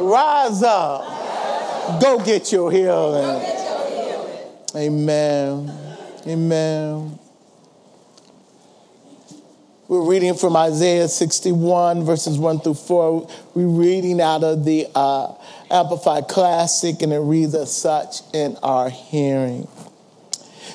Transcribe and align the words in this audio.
Rise 0.00 0.62
up. 0.62 2.00
Go 2.00 2.24
get 2.24 2.50
your 2.50 2.72
healing. 2.72 3.44
Amen. 4.74 5.96
Amen. 6.26 7.18
We're 9.88 10.08
reading 10.08 10.34
from 10.34 10.56
Isaiah 10.56 11.06
61, 11.06 12.04
verses 12.04 12.38
1 12.38 12.60
through 12.60 12.74
4. 12.74 13.28
We're 13.54 13.66
reading 13.66 14.22
out 14.22 14.42
of 14.42 14.64
the 14.64 14.86
uh, 14.94 15.34
Amplified 15.70 16.28
Classic, 16.28 17.02
and 17.02 17.12
it 17.12 17.18
reads 17.18 17.54
as 17.54 17.76
such 17.76 18.22
in 18.32 18.56
our 18.62 18.88
hearing. 18.88 19.68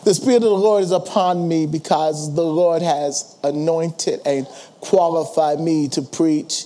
The 0.03 0.13
Spirit 0.13 0.37
of 0.37 0.43
the 0.43 0.49
Lord 0.49 0.83
is 0.83 0.91
upon 0.91 1.47
me 1.47 1.65
because 1.65 2.35
the 2.35 2.45
Lord 2.45 2.83
has 2.83 3.35
anointed 3.43 4.19
and 4.23 4.45
qualified 4.81 5.59
me 5.59 5.87
to 5.89 6.03
preach 6.03 6.65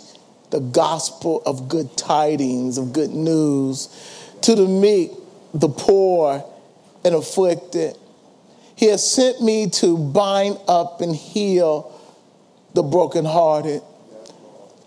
the 0.51 0.59
gospel 0.59 1.41
of 1.45 1.69
good 1.69 1.95
tidings, 1.95 2.77
of 2.77 2.93
good 2.93 3.11
news 3.11 3.87
to 4.41 4.55
the 4.55 4.67
meek, 4.67 5.11
the 5.53 5.69
poor, 5.69 6.43
and 7.03 7.15
afflicted. 7.15 7.97
He 8.75 8.87
has 8.87 9.09
sent 9.09 9.41
me 9.41 9.69
to 9.71 9.97
bind 9.97 10.57
up 10.67 11.01
and 11.01 11.15
heal 11.15 11.99
the 12.73 12.83
brokenhearted, 12.83 13.81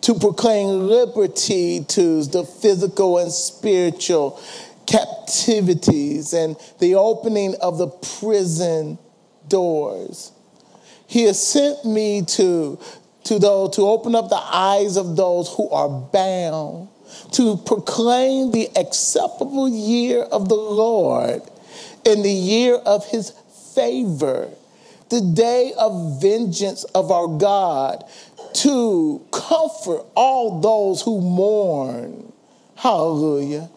to 0.02 0.14
proclaim 0.14 0.88
liberty 0.88 1.84
to 1.84 2.24
the 2.24 2.44
physical 2.44 3.18
and 3.18 3.30
spiritual 3.30 4.40
captivities 4.86 6.32
and 6.32 6.56
the 6.80 6.94
opening 6.94 7.54
of 7.60 7.78
the 7.78 7.88
prison 7.88 8.98
doors. 9.48 10.32
He 11.06 11.24
has 11.24 11.46
sent 11.46 11.84
me 11.84 12.22
to, 12.22 12.78
to, 13.24 13.38
those, 13.38 13.76
to 13.76 13.82
open 13.82 14.14
up 14.14 14.28
the 14.28 14.36
eyes 14.36 14.96
of 14.96 15.16
those 15.16 15.48
who 15.54 15.68
are 15.70 15.88
bound, 15.88 16.88
to 17.32 17.56
proclaim 17.58 18.50
the 18.50 18.68
acceptable 18.76 19.68
year 19.68 20.22
of 20.22 20.48
the 20.48 20.54
Lord 20.54 21.42
in 22.04 22.22
the 22.22 22.32
year 22.32 22.76
of 22.76 23.06
his 23.06 23.30
favor 23.74 24.50
the 25.12 25.20
day 25.20 25.74
of 25.78 26.22
vengeance 26.22 26.84
of 26.84 27.10
our 27.10 27.28
God 27.28 28.02
to 28.54 29.22
comfort 29.30 30.06
all 30.16 30.60
those 30.62 31.02
who 31.02 31.20
mourn. 31.20 32.32
Hallelujah. 32.76 33.68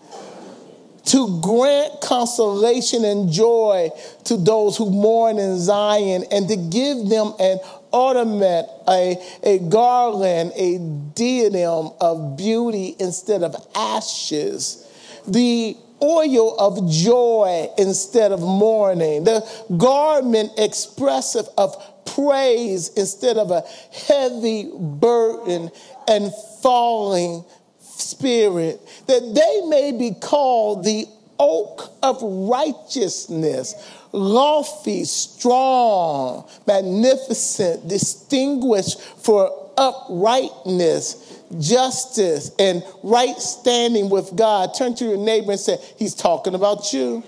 To 1.07 1.41
grant 1.41 1.99
consolation 1.99 3.03
and 3.03 3.29
joy 3.29 3.89
to 4.23 4.37
those 4.37 4.77
who 4.77 4.89
mourn 4.89 5.37
in 5.37 5.59
Zion 5.59 6.23
and 6.31 6.47
to 6.47 6.55
give 6.55 7.09
them 7.09 7.33
an 7.37 7.59
ornament, 7.95 8.67
a, 8.89 9.15
a 9.41 9.59
garland, 9.59 10.51
a 10.55 10.77
diadem 11.15 11.91
of 12.01 12.35
beauty 12.35 12.93
instead 12.99 13.41
of 13.41 13.55
ashes. 13.73 14.85
The 15.25 15.77
oil 16.03 16.57
of 16.59 16.91
joy 16.91 17.69
instead 17.77 18.33
of 18.33 18.41
mourning, 18.41 19.23
the 19.23 19.41
garment 19.77 20.51
expressive 20.57 21.47
of 21.57 21.73
praise 22.05 22.89
instead 22.89 23.37
of 23.37 23.49
a 23.51 23.63
heavy 24.07 24.69
burden 24.77 25.71
and 26.07 26.31
falling 26.61 27.45
spirit, 27.79 28.79
that 29.07 29.21
they 29.33 29.67
may 29.69 29.93
be 29.93 30.13
called 30.19 30.83
the 30.83 31.05
oak 31.39 31.91
of 32.03 32.17
righteousness, 32.21 33.73
lofty, 34.15 35.03
strong, 35.03 36.47
magnificent, 36.65 37.87
distinguished 37.87 39.01
for 39.01 39.71
uprightness 39.77 41.35
justice 41.59 42.51
and 42.59 42.83
right 43.03 43.37
standing 43.37 44.09
with 44.09 44.35
God, 44.35 44.73
turn 44.73 44.95
to 44.95 45.05
your 45.05 45.17
neighbor 45.17 45.51
and 45.51 45.59
say, 45.59 45.77
He's 45.97 46.15
talking 46.15 46.55
about 46.55 46.91
you. 46.93 47.23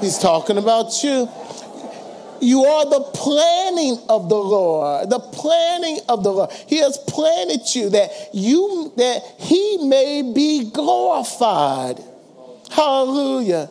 He's 0.00 0.18
talking 0.18 0.58
about 0.58 1.02
you. 1.02 1.28
You 2.40 2.64
are 2.64 2.84
the 2.84 3.00
planning 3.14 3.98
of 4.08 4.28
the 4.28 4.36
Lord, 4.36 5.08
the 5.08 5.18
planning 5.18 5.98
of 6.08 6.22
the 6.24 6.30
Lord. 6.30 6.50
He 6.66 6.78
has 6.78 6.98
planted 7.08 7.74
you 7.74 7.90
that 7.90 8.10
you 8.34 8.92
that 8.96 9.22
He 9.38 9.88
may 9.88 10.32
be 10.34 10.70
glorified. 10.70 12.02
Hallelujah. 12.70 13.70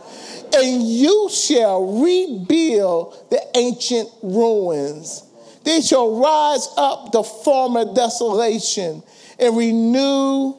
And 0.56 0.88
you 0.88 1.30
shall 1.32 2.02
rebuild 2.04 3.30
the 3.30 3.42
ancient 3.56 4.10
ruins. 4.22 5.24
They 5.64 5.82
shall 5.82 6.20
rise 6.20 6.68
up 6.78 7.12
the 7.12 7.24
former 7.24 7.94
desolation 7.94 9.02
and 9.40 9.58
renew 9.58 10.56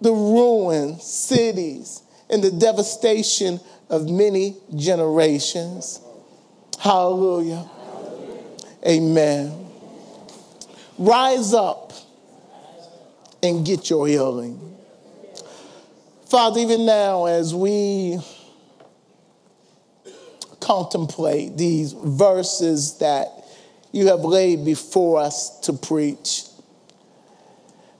the 0.00 0.12
ruined 0.12 1.00
cities 1.00 2.02
and 2.30 2.42
the 2.42 2.50
devastation 2.50 3.60
of 3.90 4.08
many 4.08 4.56
generations. 4.74 6.00
Hallelujah. 6.78 7.68
Amen. 8.86 9.66
Rise 10.98 11.52
up 11.52 11.92
and 13.42 13.66
get 13.66 13.90
your 13.90 14.06
healing. 14.06 14.76
Father, 16.26 16.60
even 16.60 16.86
now, 16.86 17.26
as 17.26 17.54
we 17.54 18.18
contemplate 20.66 21.56
these 21.56 21.92
verses 21.92 22.98
that 22.98 23.28
you 23.92 24.08
have 24.08 24.20
laid 24.20 24.64
before 24.64 25.20
us 25.20 25.60
to 25.60 25.72
preach, 25.72 26.42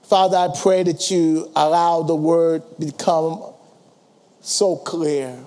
Father, 0.03 0.35
I 0.35 0.49
pray 0.61 0.83
that 0.83 1.09
you 1.09 1.49
allow 1.55 2.03
the 2.03 2.15
word 2.15 2.61
to 2.61 2.85
become 2.85 3.53
so 4.41 4.75
clear. 4.75 5.37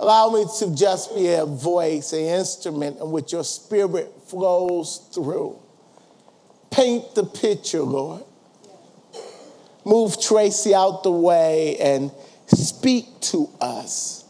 Allow 0.00 0.30
me 0.30 0.46
to 0.58 0.74
just 0.74 1.14
be 1.14 1.28
a 1.28 1.46
voice, 1.46 2.12
an 2.12 2.18
instrument 2.18 2.98
in 2.98 3.12
which 3.12 3.32
your 3.32 3.44
spirit 3.44 4.12
flows 4.26 5.08
through. 5.14 5.56
Paint 6.72 7.14
the 7.14 7.24
picture, 7.24 7.82
Lord. 7.82 8.24
Move 9.84 10.20
Tracy 10.20 10.74
out 10.74 11.04
the 11.04 11.12
way 11.12 11.76
and 11.78 12.10
speak 12.48 13.06
to 13.20 13.48
us. 13.60 14.21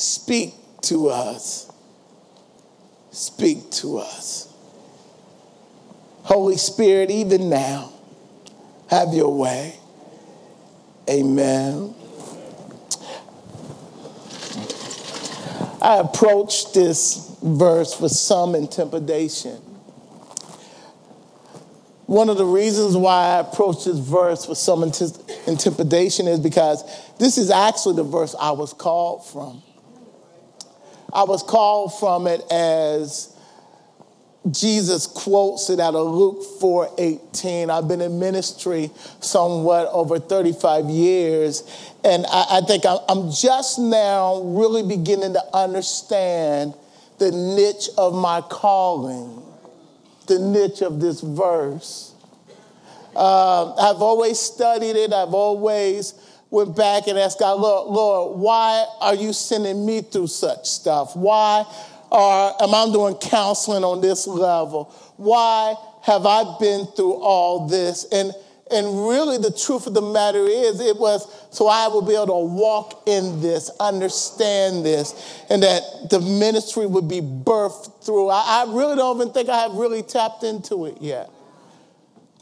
Speak 0.00 0.54
to 0.84 1.10
us. 1.10 1.70
Speak 3.10 3.70
to 3.72 3.98
us. 3.98 4.50
Holy 6.22 6.56
Spirit, 6.56 7.10
even 7.10 7.50
now, 7.50 7.92
have 8.88 9.12
your 9.12 9.36
way. 9.36 9.78
Amen. 11.06 11.94
I 15.82 15.98
approached 15.98 16.72
this 16.72 17.36
verse 17.42 18.00
with 18.00 18.12
some 18.12 18.54
intimidation. 18.54 19.56
One 22.06 22.30
of 22.30 22.38
the 22.38 22.46
reasons 22.46 22.96
why 22.96 23.36
I 23.36 23.40
approached 23.40 23.84
this 23.84 23.98
verse 23.98 24.48
with 24.48 24.56
some 24.56 24.82
intimidation 24.82 26.26
is 26.26 26.40
because 26.40 26.84
this 27.18 27.36
is 27.36 27.50
actually 27.50 27.96
the 27.96 28.04
verse 28.04 28.34
I 28.40 28.52
was 28.52 28.72
called 28.72 29.26
from. 29.26 29.62
I 31.12 31.24
was 31.24 31.42
called 31.42 31.98
from 31.98 32.26
it 32.26 32.42
as 32.50 33.34
Jesus 34.50 35.06
quotes 35.06 35.68
it 35.68 35.80
out 35.80 35.94
of 35.94 36.06
Luke 36.06 36.42
4 36.60 36.90
18. 36.96 37.68
I've 37.68 37.88
been 37.88 38.00
in 38.00 38.18
ministry 38.18 38.90
somewhat 39.20 39.88
over 39.92 40.18
35 40.18 40.86
years, 40.86 41.62
and 42.04 42.24
I, 42.26 42.46
I 42.58 42.60
think 42.62 42.84
I'm 42.86 43.30
just 43.30 43.78
now 43.78 44.40
really 44.42 44.82
beginning 44.82 45.34
to 45.34 45.42
understand 45.54 46.74
the 47.18 47.30
niche 47.30 47.90
of 47.98 48.14
my 48.14 48.40
calling, 48.40 49.42
the 50.26 50.38
niche 50.38 50.80
of 50.80 51.00
this 51.00 51.20
verse. 51.20 52.14
Uh, 53.14 53.74
I've 53.74 54.00
always 54.00 54.38
studied 54.38 54.96
it, 54.96 55.12
I've 55.12 55.34
always 55.34 56.14
went 56.50 56.76
back 56.76 57.06
and 57.06 57.18
asked 57.18 57.38
God, 57.38 57.60
Lord, 57.60 57.88
Lord, 57.90 58.40
why 58.40 58.86
are 59.00 59.14
you 59.14 59.32
sending 59.32 59.86
me 59.86 60.02
through 60.02 60.26
such 60.26 60.66
stuff? 60.66 61.16
Why 61.16 61.64
or 62.10 62.62
am 62.62 62.74
I 62.74 62.92
doing 62.92 63.14
counseling 63.16 63.84
on 63.84 64.00
this 64.00 64.26
level? 64.26 64.92
Why 65.16 65.74
have 66.02 66.26
I 66.26 66.56
been 66.58 66.86
through 66.86 67.14
all 67.14 67.68
this? 67.68 68.04
And 68.10 68.32
and 68.72 69.08
really, 69.08 69.36
the 69.36 69.50
truth 69.50 69.88
of 69.88 69.94
the 69.94 70.02
matter 70.02 70.46
is, 70.46 70.78
it 70.78 70.96
was 70.96 71.26
so 71.50 71.66
I 71.66 71.88
would 71.88 72.06
be 72.06 72.14
able 72.14 72.26
to 72.26 72.54
walk 72.54 73.02
in 73.06 73.40
this, 73.40 73.68
understand 73.80 74.84
this, 74.84 75.42
and 75.50 75.64
that 75.64 75.82
the 76.08 76.20
ministry 76.20 76.86
would 76.86 77.08
be 77.08 77.20
birthed 77.20 78.04
through. 78.04 78.28
I, 78.28 78.64
I 78.64 78.72
really 78.72 78.94
don't 78.94 79.20
even 79.20 79.32
think 79.32 79.48
I 79.48 79.62
have 79.62 79.72
really 79.72 80.04
tapped 80.04 80.44
into 80.44 80.86
it 80.86 80.98
yet. 81.00 81.30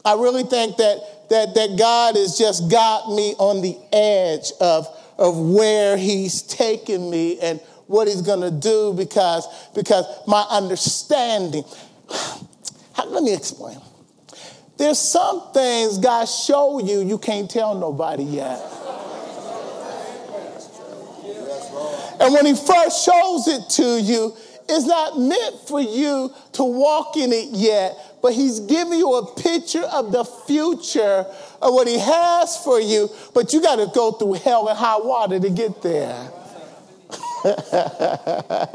I 0.05 0.13
really 0.13 0.43
think 0.43 0.77
that, 0.77 1.29
that, 1.29 1.55
that 1.55 1.77
God 1.77 2.15
has 2.15 2.37
just 2.37 2.69
got 2.71 3.11
me 3.11 3.35
on 3.37 3.61
the 3.61 3.77
edge 3.91 4.51
of, 4.59 4.87
of 5.17 5.37
where 5.37 5.97
He's 5.97 6.41
taken 6.41 7.09
me 7.09 7.39
and 7.39 7.59
what 7.89 8.07
he's 8.07 8.21
going 8.21 8.41
to 8.41 8.51
do 8.51 8.93
because, 8.93 9.47
because 9.73 10.05
my 10.27 10.45
understanding. 10.51 11.63
Let 12.97 13.23
me 13.23 13.33
explain. 13.33 13.79
There's 14.77 14.99
some 14.99 15.51
things 15.53 15.97
God 15.97 16.25
showed 16.25 16.87
you 16.87 17.01
you 17.01 17.17
can't 17.17 17.49
tell 17.49 17.73
nobody 17.73 18.23
yet. 18.23 18.61
And 22.21 22.33
when 22.33 22.45
he 22.45 22.53
first 22.53 23.03
shows 23.03 23.47
it 23.47 23.69
to 23.71 23.99
you, 23.99 24.35
it's 24.67 24.85
not 24.85 25.17
meant 25.17 25.55
for 25.67 25.81
you 25.81 26.31
to 26.53 26.63
walk 26.63 27.17
in 27.17 27.33
it 27.33 27.49
yet, 27.49 27.97
but 28.21 28.33
he's 28.33 28.59
giving 28.61 28.99
you 28.99 29.15
a 29.15 29.35
picture 29.35 29.83
of 29.83 30.11
the 30.11 30.23
future 30.23 31.25
of 31.61 31.73
what 31.73 31.87
he 31.87 31.97
has 31.97 32.57
for 32.63 32.79
you, 32.79 33.09
but 33.33 33.53
you 33.53 33.61
got 33.61 33.77
to 33.77 33.89
go 33.93 34.11
through 34.11 34.33
hell 34.33 34.67
and 34.67 34.77
high 34.77 34.97
water 34.97 35.39
to 35.39 35.49
get 35.49 35.81
there. 35.81 36.31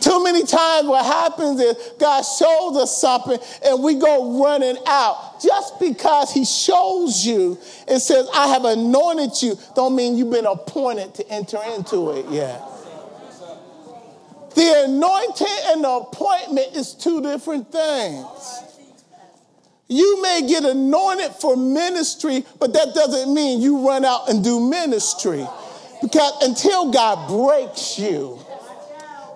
Too 0.00 0.22
many 0.22 0.44
times 0.44 0.86
what 0.86 1.04
happens 1.04 1.58
is 1.60 1.76
God 1.98 2.20
shows 2.20 2.76
us 2.76 3.00
something 3.00 3.38
and 3.64 3.82
we 3.82 3.94
go 3.94 4.44
running 4.44 4.76
out. 4.86 5.40
Just 5.42 5.80
because 5.80 6.30
he 6.30 6.44
shows 6.44 7.24
you 7.24 7.58
and 7.88 8.00
says, 8.00 8.28
I 8.34 8.48
have 8.48 8.66
anointed 8.66 9.30
you, 9.40 9.58
don't 9.74 9.96
mean 9.96 10.16
you've 10.16 10.30
been 10.30 10.44
appointed 10.44 11.14
to 11.14 11.28
enter 11.30 11.58
into 11.74 12.10
it 12.10 12.28
yet. 12.28 12.62
The 14.54 14.84
anointing 14.84 15.46
and 15.66 15.84
the 15.84 15.90
appointment 15.90 16.76
is 16.76 16.94
two 16.94 17.20
different 17.20 17.72
things. 17.72 18.26
You 19.88 20.22
may 20.22 20.46
get 20.48 20.64
anointed 20.64 21.32
for 21.32 21.56
ministry, 21.56 22.44
but 22.58 22.72
that 22.72 22.94
doesn't 22.94 23.34
mean 23.34 23.60
you 23.60 23.86
run 23.86 24.04
out 24.04 24.30
and 24.30 24.42
do 24.42 24.60
ministry. 24.60 25.46
Because 26.00 26.42
until 26.42 26.90
God 26.90 27.28
breaks 27.28 27.98
you, 27.98 28.38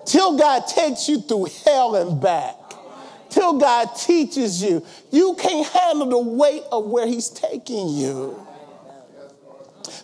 till 0.05 0.37
God 0.37 0.65
takes 0.67 1.07
you 1.07 1.21
through 1.21 1.47
hell 1.65 1.95
and 1.95 2.19
back, 2.21 2.55
till 3.29 3.59
God 3.59 3.89
teaches 3.95 4.61
you, 4.63 4.85
you 5.11 5.35
can't 5.39 5.67
handle 5.67 6.09
the 6.09 6.19
weight 6.19 6.63
of 6.71 6.85
where 6.85 7.05
He's 7.05 7.29
taking 7.29 7.89
you. 7.89 8.45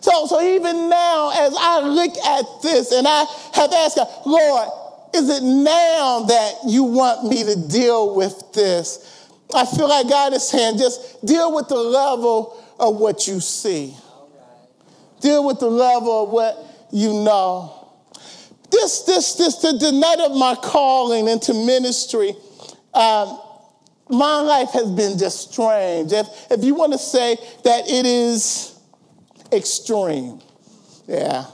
So, 0.00 0.26
so 0.26 0.40
even 0.40 0.88
now, 0.88 1.32
as 1.34 1.54
I 1.58 1.80
look 1.80 2.16
at 2.16 2.62
this 2.62 2.92
and 2.92 3.06
I 3.08 3.24
have 3.54 3.72
asked 3.72 3.96
God, 3.96 4.08
Lord, 4.24 4.68
is 5.16 5.30
it 5.30 5.42
now 5.42 6.24
that 6.28 6.54
you 6.66 6.84
want 6.84 7.26
me 7.26 7.42
to 7.44 7.68
deal 7.68 8.14
with 8.14 8.52
this? 8.52 9.28
I 9.54 9.64
feel 9.64 9.88
like 9.88 10.08
God 10.08 10.34
is 10.34 10.46
saying, 10.48 10.78
just 10.78 11.24
deal 11.24 11.54
with 11.54 11.68
the 11.68 11.76
level 11.76 12.62
of 12.78 12.96
what 12.96 13.26
you 13.26 13.40
see. 13.40 13.96
Deal 15.20 15.46
with 15.46 15.60
the 15.60 15.70
level 15.70 16.24
of 16.24 16.30
what 16.30 16.58
you 16.92 17.12
know. 17.24 17.72
This, 18.70 19.02
this, 19.02 19.34
this, 19.34 19.56
the, 19.56 19.72
the 19.72 19.92
night 19.92 20.18
of 20.20 20.36
my 20.36 20.56
calling 20.56 21.28
into 21.28 21.54
ministry, 21.54 22.34
um, 22.92 23.40
my 24.10 24.40
life 24.40 24.70
has 24.70 24.90
been 24.90 25.18
just 25.18 25.52
strange. 25.52 26.12
If, 26.12 26.26
if 26.50 26.62
you 26.62 26.74
want 26.74 26.92
to 26.92 26.98
say 26.98 27.36
that 27.64 27.88
it 27.88 28.04
is 28.04 28.78
extreme, 29.52 30.40
yeah. 31.06 31.46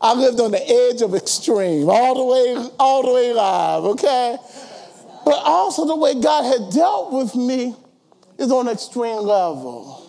I 0.00 0.14
lived 0.14 0.40
on 0.40 0.50
the 0.50 0.62
edge 0.62 1.02
of 1.02 1.14
extreme, 1.14 1.88
all 1.88 2.14
the 2.14 2.24
way, 2.24 2.70
all 2.78 3.02
the 3.02 3.12
way 3.12 3.32
live, 3.32 3.84
okay? 3.84 4.36
But 5.24 5.40
also 5.44 5.86
the 5.86 5.96
way 5.96 6.20
God 6.20 6.44
had 6.44 6.72
dealt 6.72 7.12
with 7.12 7.34
me 7.34 7.74
is 8.38 8.52
on 8.52 8.68
an 8.68 8.74
extreme 8.74 9.22
level. 9.22 10.02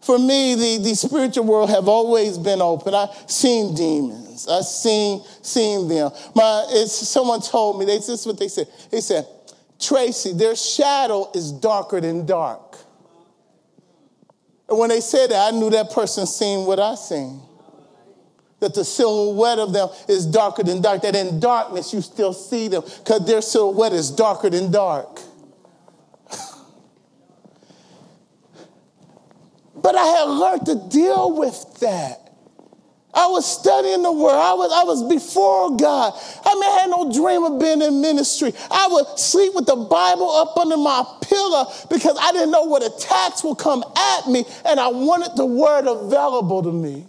For 0.00 0.18
me, 0.18 0.54
the, 0.54 0.84
the 0.84 0.94
spiritual 0.94 1.44
world 1.44 1.70
have 1.70 1.88
always 1.88 2.36
been 2.36 2.60
open. 2.60 2.94
I've 2.94 3.30
seen 3.30 3.74
demons. 3.74 4.46
I've 4.46 4.64
seen, 4.64 5.22
seen 5.40 5.88
them. 5.88 6.10
My, 6.34 6.66
it's, 6.68 6.92
someone 6.92 7.40
told 7.40 7.78
me, 7.78 7.86
they, 7.86 7.96
this 7.96 8.10
is 8.10 8.26
what 8.26 8.38
they 8.38 8.48
said. 8.48 8.66
They 8.90 9.00
said, 9.00 9.26
Tracy, 9.80 10.32
their 10.32 10.56
shadow 10.56 11.30
is 11.34 11.52
darker 11.52 12.00
than 12.00 12.26
dark. 12.26 12.76
And 14.68 14.78
when 14.78 14.90
they 14.90 15.00
said 15.00 15.30
that, 15.30 15.52
I 15.52 15.56
knew 15.56 15.70
that 15.70 15.90
person 15.90 16.26
seen 16.26 16.66
what 16.66 16.80
I 16.80 16.94
seen. 16.96 17.40
That 18.64 18.72
the 18.72 18.84
silhouette 18.84 19.58
of 19.58 19.74
them 19.74 19.90
is 20.08 20.24
darker 20.24 20.62
than 20.62 20.80
dark. 20.80 21.02
That 21.02 21.14
in 21.14 21.38
darkness 21.38 21.92
you 21.92 22.00
still 22.00 22.32
see 22.32 22.68
them 22.68 22.82
because 22.82 23.26
their 23.26 23.42
silhouette 23.42 23.92
is 23.92 24.10
darker 24.10 24.48
than 24.48 24.70
dark. 24.70 25.20
But 29.76 29.96
I 29.96 30.04
had 30.06 30.24
learned 30.24 30.64
to 30.64 30.88
deal 30.88 31.36
with 31.36 31.80
that. 31.80 32.24
I 33.12 33.26
was 33.26 33.44
studying 33.44 34.02
the 34.02 34.10
word. 34.10 34.32
I 34.32 34.54
was, 34.54 34.72
I 34.72 34.84
was 34.84 35.02
before 35.02 35.76
God. 35.76 36.14
I 36.42 36.54
mean, 36.54 36.64
I 36.64 36.78
had 36.80 36.90
no 36.90 37.12
dream 37.12 37.44
of 37.44 37.60
being 37.60 37.82
in 37.82 38.00
ministry. 38.00 38.54
I 38.70 38.88
would 38.90 39.18
sleep 39.18 39.54
with 39.54 39.66
the 39.66 39.76
Bible 39.76 40.30
up 40.30 40.56
under 40.56 40.78
my 40.78 41.04
pillow 41.20 41.66
because 41.90 42.16
I 42.18 42.32
didn't 42.32 42.50
know 42.50 42.62
what 42.62 42.82
attacks 42.82 43.44
would 43.44 43.58
come 43.58 43.84
at 43.94 44.26
me, 44.26 44.46
and 44.64 44.80
I 44.80 44.88
wanted 44.88 45.36
the 45.36 45.44
word 45.44 45.86
available 45.86 46.62
to 46.62 46.72
me. 46.72 47.06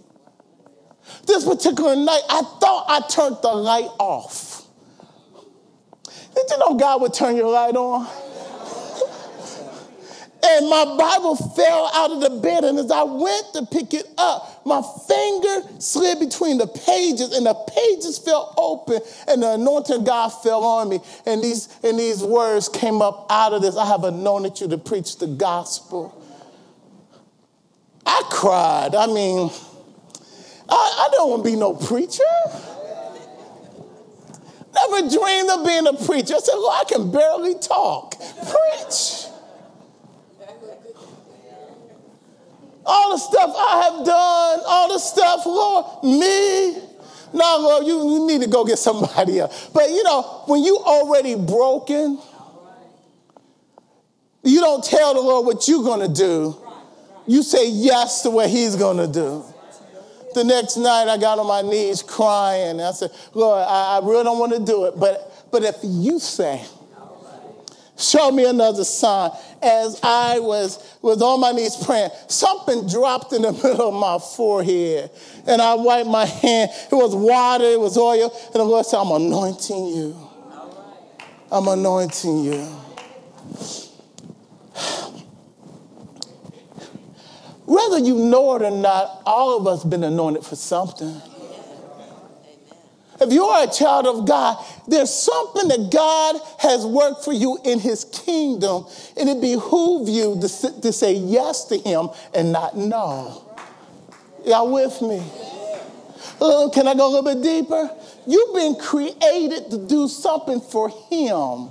This 1.26 1.44
particular 1.44 1.96
night, 1.96 2.22
I 2.28 2.42
thought 2.60 2.86
I 2.88 3.00
turned 3.08 3.38
the 3.42 3.52
light 3.52 3.90
off. 3.98 4.66
Did 6.34 6.50
you 6.50 6.58
know 6.58 6.74
God 6.76 7.00
would 7.02 7.14
turn 7.14 7.36
your 7.36 7.50
light 7.50 7.74
on? 7.74 8.06
and 10.44 10.68
my 10.68 10.84
Bible 10.98 11.34
fell 11.34 11.90
out 11.94 12.10
of 12.10 12.20
the 12.20 12.40
bed. 12.40 12.64
And 12.64 12.78
as 12.78 12.90
I 12.90 13.02
went 13.04 13.46
to 13.54 13.66
pick 13.66 13.94
it 13.94 14.06
up, 14.18 14.62
my 14.66 14.82
finger 15.08 15.62
slid 15.78 16.20
between 16.20 16.58
the 16.58 16.66
pages, 16.66 17.32
and 17.34 17.46
the 17.46 17.54
pages 17.54 18.18
fell 18.18 18.54
open, 18.58 19.00
and 19.28 19.42
the 19.42 19.52
anointing 19.54 20.04
God 20.04 20.28
fell 20.28 20.62
on 20.62 20.88
me. 20.90 21.00
And 21.24 21.42
these, 21.42 21.68
and 21.82 21.98
these 21.98 22.22
words 22.22 22.68
came 22.68 23.00
up 23.00 23.26
out 23.30 23.52
of 23.52 23.62
this 23.62 23.76
I 23.76 23.86
have 23.86 24.04
anointed 24.04 24.60
you 24.60 24.68
to 24.68 24.78
preach 24.78 25.18
the 25.18 25.26
gospel. 25.26 26.22
I 28.04 28.22
cried. 28.30 28.94
I 28.94 29.06
mean, 29.06 29.50
I, 30.68 31.06
I 31.06 31.08
don't 31.12 31.30
want 31.30 31.44
to 31.44 31.50
be 31.50 31.56
no 31.56 31.74
preacher. 31.74 32.22
Never 34.74 35.08
dreamed 35.08 35.50
of 35.50 35.66
being 35.66 35.86
a 35.86 36.04
preacher. 36.04 36.34
I 36.34 36.38
said, 36.38 36.54
Lord, 36.54 36.76
I 36.80 36.84
can 36.84 37.10
barely 37.10 37.54
talk. 37.58 38.14
Preach. 38.18 39.26
all 42.86 43.10
the 43.10 43.18
stuff 43.18 43.54
I 43.56 43.82
have 43.82 44.06
done, 44.06 44.60
all 44.64 44.92
the 44.92 44.98
stuff, 44.98 45.44
Lord, 45.44 46.04
me. 46.04 46.82
No, 47.32 47.58
Lord, 47.58 47.86
you, 47.86 48.12
you 48.12 48.26
need 48.26 48.42
to 48.42 48.48
go 48.48 48.64
get 48.64 48.78
somebody 48.78 49.40
else. 49.40 49.68
But 49.74 49.90
you 49.90 50.04
know, 50.04 50.22
when 50.46 50.62
you 50.62 50.78
already 50.78 51.34
broken, 51.34 52.20
you 54.44 54.60
don't 54.60 54.84
tell 54.84 55.14
the 55.14 55.20
Lord 55.20 55.44
what 55.46 55.66
you're 55.66 55.82
going 55.82 56.06
to 56.06 56.14
do. 56.14 56.56
You 57.26 57.42
say 57.42 57.68
yes 57.68 58.22
to 58.22 58.30
what 58.30 58.48
He's 58.48 58.76
going 58.76 58.98
to 58.98 59.08
do. 59.08 59.44
The 60.36 60.44
next 60.44 60.76
night, 60.76 61.08
I 61.08 61.16
got 61.16 61.38
on 61.38 61.46
my 61.46 61.62
knees 61.62 62.02
crying. 62.02 62.78
I 62.78 62.90
said, 62.90 63.10
Lord, 63.32 63.58
I, 63.66 63.96
I 63.96 64.06
really 64.06 64.22
don't 64.22 64.38
want 64.38 64.52
to 64.52 64.58
do 64.58 64.84
it. 64.84 64.92
But, 65.00 65.48
but 65.50 65.62
if 65.62 65.76
you 65.82 66.18
say, 66.18 66.62
show 67.98 68.30
me 68.30 68.44
another 68.44 68.84
sign. 68.84 69.30
As 69.62 69.98
I 70.02 70.38
was, 70.40 70.98
was 71.00 71.22
on 71.22 71.40
my 71.40 71.52
knees 71.52 71.82
praying, 71.82 72.10
something 72.28 72.86
dropped 72.86 73.32
in 73.32 73.40
the 73.40 73.52
middle 73.64 73.88
of 73.88 73.94
my 73.94 74.18
forehead. 74.18 75.10
And 75.46 75.62
I 75.62 75.72
wiped 75.72 76.10
my 76.10 76.26
hand. 76.26 76.70
It 76.92 76.94
was 76.94 77.14
water, 77.16 77.64
it 77.64 77.80
was 77.80 77.96
oil. 77.96 78.30
And 78.48 78.56
the 78.56 78.64
Lord 78.64 78.84
said, 78.84 78.98
I'm 78.98 79.12
anointing 79.12 79.86
you. 79.86 80.28
I'm 81.50 81.66
anointing 81.66 82.44
you. 82.44 82.85
Whether 87.66 87.98
you 87.98 88.16
know 88.16 88.54
it 88.54 88.62
or 88.62 88.70
not, 88.70 89.22
all 89.26 89.58
of 89.58 89.66
us 89.66 89.84
been 89.84 90.04
anointed 90.04 90.44
for 90.44 90.56
something. 90.56 91.20
If 93.20 93.32
you 93.32 93.44
are 93.44 93.64
a 93.64 93.70
child 93.70 94.06
of 94.06 94.26
God, 94.26 94.62
there's 94.86 95.12
something 95.12 95.68
that 95.68 95.90
God 95.90 96.36
has 96.58 96.84
worked 96.84 97.24
for 97.24 97.32
you 97.32 97.58
in 97.64 97.78
his 97.80 98.04
kingdom, 98.04 98.86
and 99.16 99.28
it 99.28 99.40
behooves 99.40 100.10
you 100.10 100.38
to, 100.40 100.80
to 100.80 100.92
say 100.92 101.14
yes 101.14 101.64
to 101.66 101.78
him 101.78 102.10
and 102.34 102.52
not 102.52 102.76
no. 102.76 103.42
Y'all 104.44 104.70
with 104.70 105.00
me? 105.02 105.22
Uh, 106.40 106.68
can 106.72 106.86
I 106.86 106.94
go 106.94 107.08
a 107.08 107.10
little 107.10 107.34
bit 107.34 107.42
deeper? 107.42 107.90
You've 108.26 108.54
been 108.54 108.74
created 108.76 109.70
to 109.70 109.86
do 109.86 110.08
something 110.08 110.60
for 110.60 110.90
him. 111.10 111.70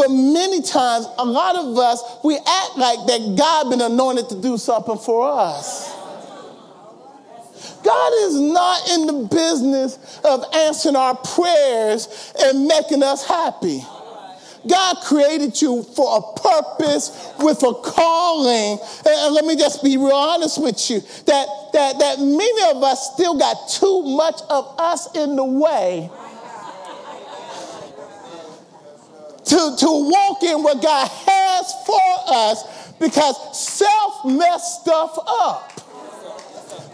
But 0.00 0.12
many 0.12 0.62
times, 0.62 1.06
a 1.18 1.24
lot 1.26 1.56
of 1.56 1.76
us, 1.76 2.02
we 2.24 2.34
act 2.34 2.78
like 2.78 3.06
that 3.06 3.34
God 3.36 3.68
been 3.68 3.82
anointed 3.82 4.30
to 4.30 4.40
do 4.40 4.56
something 4.56 4.96
for 4.96 5.30
us. 5.30 5.94
God 7.84 8.12
is 8.24 8.40
not 8.40 8.88
in 8.92 9.06
the 9.06 9.28
business 9.30 10.20
of 10.24 10.42
answering 10.54 10.96
our 10.96 11.14
prayers 11.16 12.32
and 12.42 12.66
making 12.66 13.02
us 13.02 13.26
happy. 13.26 13.84
God 14.66 14.96
created 15.04 15.60
you 15.60 15.82
for 15.82 16.16
a 16.16 16.40
purpose 16.40 17.34
with 17.38 17.62
a 17.62 17.74
calling. 17.74 18.78
And 19.04 19.34
let 19.34 19.44
me 19.44 19.54
just 19.54 19.84
be 19.84 19.98
real 19.98 20.12
honest 20.12 20.62
with 20.62 20.88
you 20.88 21.00
that, 21.00 21.46
that, 21.74 21.98
that 21.98 22.18
many 22.20 22.70
of 22.74 22.82
us 22.82 23.12
still 23.12 23.38
got 23.38 23.68
too 23.68 24.02
much 24.16 24.40
of 24.48 24.76
us 24.78 25.14
in 25.14 25.36
the 25.36 25.44
way 25.44 26.08
to, 29.50 29.76
to 29.78 29.86
walk 29.86 30.42
in 30.44 30.62
what 30.62 30.80
God 30.80 31.10
has 31.10 31.74
for 31.84 32.10
us 32.28 32.92
because 33.00 33.34
self 33.58 34.24
messed 34.24 34.82
stuff 34.82 35.18
up. 35.26 35.72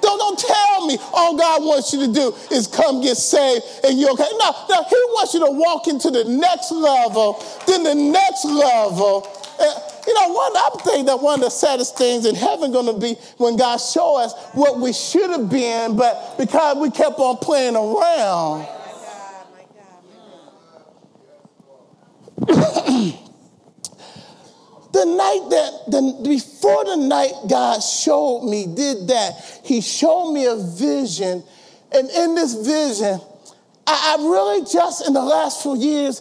Don't, 0.00 0.18
don't 0.18 0.38
tell 0.38 0.86
me 0.86 0.96
all 1.12 1.36
God 1.36 1.62
wants 1.62 1.92
you 1.92 2.06
to 2.06 2.12
do 2.12 2.34
is 2.50 2.66
come 2.66 3.02
get 3.02 3.16
saved 3.16 3.62
and 3.84 3.98
you're 3.98 4.10
okay. 4.12 4.28
No, 4.38 4.54
no, 4.70 4.84
He 4.84 4.96
wants 5.12 5.34
you 5.34 5.40
to 5.40 5.50
walk 5.50 5.86
into 5.86 6.10
the 6.10 6.24
next 6.24 6.72
level, 6.72 7.44
then 7.66 7.82
the 7.82 7.94
next 7.94 8.44
level. 8.46 9.28
And, 9.60 9.82
you 10.06 10.14
know, 10.14 10.32
one 10.32 10.56
I 10.56 10.70
think 10.82 11.06
that 11.08 11.20
one 11.20 11.40
of 11.40 11.44
the 11.44 11.50
saddest 11.50 11.98
things 11.98 12.24
in 12.24 12.34
heaven 12.34 12.72
going 12.72 12.86
to 12.86 12.98
be 12.98 13.14
when 13.36 13.56
God 13.56 13.78
show 13.78 14.16
us 14.16 14.32
what 14.54 14.80
we 14.80 14.94
should 14.94 15.28
have 15.28 15.50
been, 15.50 15.96
but 15.96 16.38
because 16.38 16.78
we 16.78 16.90
kept 16.90 17.18
on 17.18 17.36
playing 17.36 17.76
around. 17.76 18.66
the 22.46 23.16
night 24.92 25.46
that 25.50 25.72
the, 25.88 26.20
before 26.22 26.84
the 26.84 26.96
night 26.96 27.32
God 27.48 27.80
showed 27.80 28.42
me 28.42 28.66
did 28.66 29.08
that, 29.08 29.60
He 29.64 29.80
showed 29.80 30.32
me 30.32 30.46
a 30.46 30.56
vision, 30.56 31.42
and 31.92 32.10
in 32.10 32.34
this 32.34 32.54
vision, 32.54 33.20
I, 33.86 34.16
I 34.18 34.22
really 34.22 34.66
just 34.70 35.06
in 35.06 35.14
the 35.14 35.22
last 35.22 35.62
few 35.62 35.76
years 35.76 36.20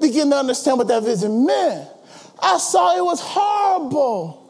begin 0.00 0.30
to 0.30 0.36
understand 0.36 0.78
what 0.78 0.88
that 0.88 1.04
vision 1.04 1.46
meant. 1.46 1.88
I 2.40 2.58
saw 2.58 2.96
it 2.96 3.04
was 3.04 3.20
horrible. 3.20 4.41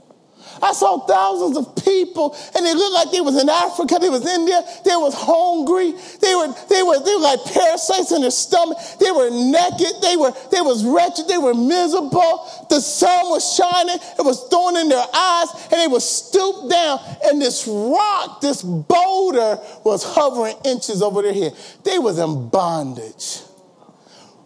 I 0.62 0.72
saw 0.72 1.04
thousands 1.06 1.56
of 1.56 1.74
people, 1.84 2.36
and 2.54 2.64
they 2.64 2.72
looked 2.72 2.94
like 2.94 3.10
they 3.10 3.20
was 3.20 3.40
in 3.40 3.48
Africa, 3.48 3.98
they 4.00 4.08
was 4.08 4.24
India, 4.24 4.62
they 4.84 4.94
was 4.94 5.12
hungry, 5.12 5.90
they 6.22 6.34
were, 6.34 6.54
they 6.70 6.82
were, 6.86 7.02
they 7.02 7.14
were 7.14 7.26
like 7.26 7.42
parasites 7.50 8.12
in 8.12 8.22
their 8.22 8.30
stomach, 8.30 8.78
they 9.00 9.10
were 9.10 9.28
naked, 9.28 9.98
they 10.00 10.16
were, 10.16 10.32
they 10.52 10.60
was 10.60 10.84
wretched, 10.84 11.26
they 11.26 11.38
were 11.38 11.52
miserable. 11.52 12.46
The 12.70 12.80
sun 12.80 13.26
was 13.26 13.42
shining, 13.54 13.98
it 14.18 14.22
was 14.22 14.46
thorn 14.48 14.76
in 14.76 14.88
their 14.88 15.04
eyes, 15.12 15.48
and 15.72 15.80
they 15.80 15.88
were 15.88 16.00
stooped 16.00 16.70
down, 16.70 17.00
and 17.24 17.42
this 17.42 17.66
rock, 17.66 18.40
this 18.40 18.62
boulder 18.62 19.58
was 19.84 20.04
hovering 20.04 20.56
inches 20.64 21.02
over 21.02 21.22
their 21.22 21.34
head. 21.34 21.52
They 21.82 21.98
was 21.98 22.20
in 22.20 22.48
bondage. 22.50 23.40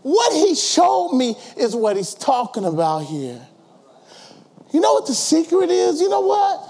What 0.01 0.33
he 0.33 0.55
showed 0.55 1.13
me 1.13 1.37
is 1.59 1.77
what 1.77 1.97
he's 1.97 2.15
talking 2.15 2.65
about 2.65 3.01
here. 3.01 3.47
You 4.76 4.83
know 4.83 4.92
what 4.92 5.06
the 5.06 5.14
secret 5.14 5.71
is? 5.71 6.02
You 6.02 6.11
know 6.11 6.21
what? 6.21 6.61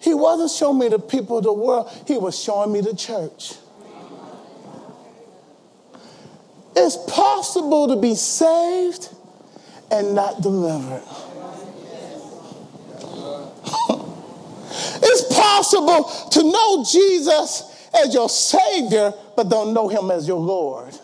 He 0.00 0.12
wasn't 0.12 0.50
showing 0.50 0.78
me 0.80 0.90
the 0.90 0.98
people 0.98 1.38
of 1.38 1.44
the 1.44 1.52
world, 1.54 1.90
he 2.06 2.18
was 2.18 2.38
showing 2.38 2.70
me 2.70 2.82
the 2.82 2.94
church. 2.94 3.54
It's 6.76 6.98
possible 7.10 7.88
to 7.88 7.96
be 7.96 8.14
saved 8.16 9.08
and 9.90 10.14
not 10.14 10.42
delivered. 10.42 11.02
it's 15.02 15.34
possible 15.34 16.04
to 16.32 16.42
know 16.42 16.84
Jesus 16.84 17.88
as 17.94 18.12
your 18.12 18.28
Savior, 18.28 19.14
but 19.34 19.48
don't 19.48 19.72
know 19.72 19.88
Him 19.88 20.10
as 20.10 20.28
your 20.28 20.38
Lord. 20.38 20.94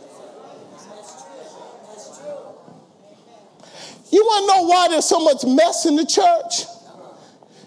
You 4.11 4.23
want 4.23 4.50
to 4.50 4.57
know 4.57 4.62
why 4.69 4.88
there's 4.88 5.05
so 5.05 5.21
much 5.21 5.45
mess 5.45 5.87
in 5.87 5.97
the 5.97 6.07
church? 6.07 6.67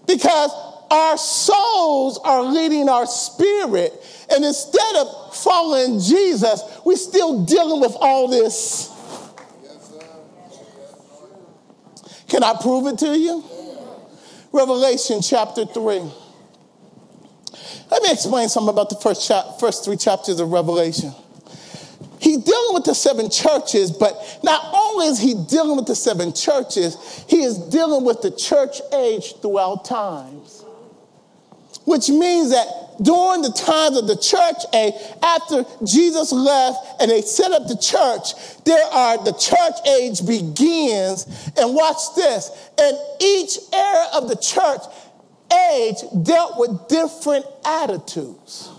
Because 0.08 0.52
our 0.90 1.18
souls 1.18 2.20
are 2.24 2.44
leading 2.44 2.90
our 2.90 3.06
spirit, 3.06 3.94
and 4.30 4.44
instead 4.44 4.96
of 4.98 5.36
following 5.36 6.00
Jesus, 6.00 6.62
we're 6.84 6.98
still 6.98 7.46
dealing 7.46 7.80
with 7.80 7.96
all 8.00 8.28
this. 8.28 8.90
Can 12.28 12.44
I 12.44 12.56
prove 12.62 12.88
it 12.88 12.98
to 13.00 13.18
you? 13.18 13.44
Revelation 14.52 15.22
chapter 15.22 15.66
3. 15.66 16.02
Let 17.90 18.04
me 18.04 18.12
explain 18.12 18.50
something 18.50 18.70
about 18.70 18.90
the 18.90 18.96
first, 18.96 19.30
first 19.60 19.86
three 19.86 19.98
chapters 19.98 20.40
of 20.40 20.50
Revelation. 20.50 21.14
He's 22.22 22.38
dealing 22.38 22.74
with 22.76 22.84
the 22.84 22.94
seven 22.94 23.32
churches, 23.32 23.92
but 23.92 24.40
not 24.44 24.64
only 24.74 25.08
is 25.08 25.20
he 25.20 25.34
dealing 25.34 25.76
with 25.76 25.88
the 25.88 25.96
seven 25.96 26.34
churches, 26.34 26.96
he 27.28 27.42
is 27.42 27.58
dealing 27.58 28.06
with 28.06 28.22
the 28.22 28.30
church 28.30 28.80
age 28.94 29.34
throughout 29.42 29.86
times. 29.86 30.64
Which 31.86 32.10
means 32.10 32.52
that 32.52 32.68
during 33.02 33.42
the 33.42 33.52
times 33.52 33.98
of 33.98 34.06
the 34.06 34.16
church 34.16 34.64
age, 34.72 34.94
after 35.24 35.66
Jesus 35.84 36.32
left 36.32 37.02
and 37.02 37.10
they 37.10 37.24
set 37.24 37.52
up 37.54 37.68
the 37.68 37.76
church, 37.76 38.34
there 38.66 38.86
are 38.86 39.18
the 39.24 39.34
church 39.34 39.88
age 40.00 40.24
begins. 40.24 41.26
And 41.58 41.74
watch 41.74 42.16
this. 42.16 42.52
And 42.80 42.96
each 43.20 43.58
era 43.74 44.06
of 44.14 44.30
the 44.30 44.36
church 44.36 44.82
age 45.72 45.98
dealt 46.24 46.60
with 46.60 46.88
different 46.88 47.46
attitudes. 47.66 48.71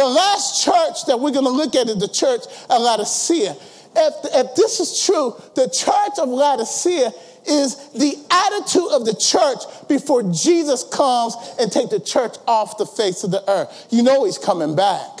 The 0.00 0.06
last 0.06 0.64
church 0.64 1.04
that 1.08 1.20
we're 1.20 1.30
going 1.30 1.44
to 1.44 1.50
look 1.50 1.74
at 1.74 1.86
is 1.86 1.96
the 1.96 2.08
church 2.08 2.40
of 2.70 2.80
Laodicea. 2.80 3.54
If, 3.94 4.14
if 4.32 4.54
this 4.54 4.80
is 4.80 5.04
true, 5.04 5.34
the 5.54 5.68
church 5.68 6.18
of 6.18 6.30
Laodicea 6.30 7.12
is 7.46 7.76
the 7.90 8.16
attitude 8.30 8.92
of 8.92 9.04
the 9.04 9.14
church 9.14 9.58
before 9.88 10.22
Jesus 10.32 10.84
comes 10.84 11.36
and 11.60 11.70
take 11.70 11.90
the 11.90 12.00
church 12.00 12.36
off 12.46 12.78
the 12.78 12.86
face 12.86 13.24
of 13.24 13.30
the 13.30 13.44
earth. 13.46 13.88
You 13.90 14.02
know 14.02 14.24
he's 14.24 14.38
coming 14.38 14.74
back. 14.74 15.20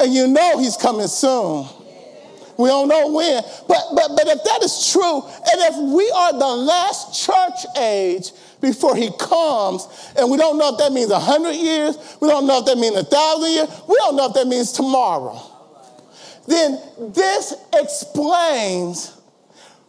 And 0.00 0.12
you 0.12 0.26
know 0.26 0.58
he's 0.58 0.76
coming 0.76 1.06
soon. 1.06 1.68
We 2.58 2.68
don't 2.70 2.88
know 2.88 3.12
when. 3.12 3.40
But, 3.68 3.82
but, 3.94 4.16
but 4.16 4.26
if 4.26 4.42
that 4.42 4.64
is 4.64 4.90
true, 4.90 5.22
and 5.22 5.60
if 5.62 5.94
we 5.94 6.10
are 6.10 6.32
the 6.32 6.56
last 6.56 7.24
church 7.24 7.78
age 7.78 8.32
before 8.64 8.96
he 8.96 9.10
comes, 9.18 9.86
and 10.16 10.30
we 10.30 10.38
don't 10.38 10.56
know 10.56 10.72
if 10.72 10.78
that 10.78 10.90
means 10.90 11.10
a 11.10 11.20
hundred 11.20 11.52
years, 11.52 11.98
we 12.20 12.28
don't 12.28 12.46
know 12.46 12.60
if 12.60 12.64
that 12.64 12.78
means 12.78 12.96
a 12.96 13.04
thousand 13.04 13.52
years, 13.52 13.68
we 13.86 13.94
don't 13.96 14.16
know 14.16 14.26
if 14.26 14.32
that 14.32 14.46
means 14.46 14.72
tomorrow. 14.72 15.38
Then 16.46 16.78
this 17.12 17.54
explains 17.74 19.14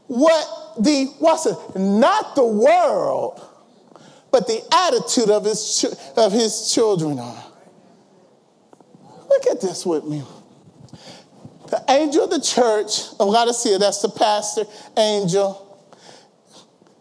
what 0.08 0.76
the, 0.78 1.06
what's 1.20 1.46
it, 1.46 1.58
not 1.76 2.36
the 2.36 2.46
world, 2.46 3.42
but 4.30 4.46
the 4.46 4.62
attitude 4.74 5.30
of 5.30 5.46
his, 5.46 5.86
of 6.18 6.34
his 6.34 6.74
children 6.74 7.18
are. 7.18 7.46
Look 9.30 9.48
at 9.48 9.62
this 9.62 9.86
with 9.86 10.04
me. 10.04 10.22
The 11.70 11.82
angel 11.90 12.26
of 12.26 12.30
the 12.30 12.42
church 12.42 13.00
of 13.20 13.30
Laodicea, 13.30 13.80
that's 13.80 14.02
the 14.02 14.10
pastor 14.10 14.66
angel, 14.98 15.75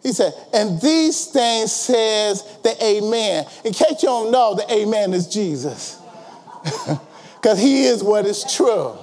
he 0.05 0.13
said, 0.13 0.35
and 0.53 0.79
these 0.81 1.25
things 1.25 1.71
says 1.71 2.43
the 2.61 2.77
amen. 2.83 3.43
In 3.63 3.73
case 3.73 4.03
you 4.03 4.07
don't 4.07 4.31
know, 4.31 4.53
the 4.53 4.71
amen 4.71 5.15
is 5.15 5.27
Jesus. 5.27 5.99
Because 7.35 7.59
he 7.59 7.85
is 7.85 8.03
what 8.03 8.25
is 8.25 8.43
true. 8.55 8.97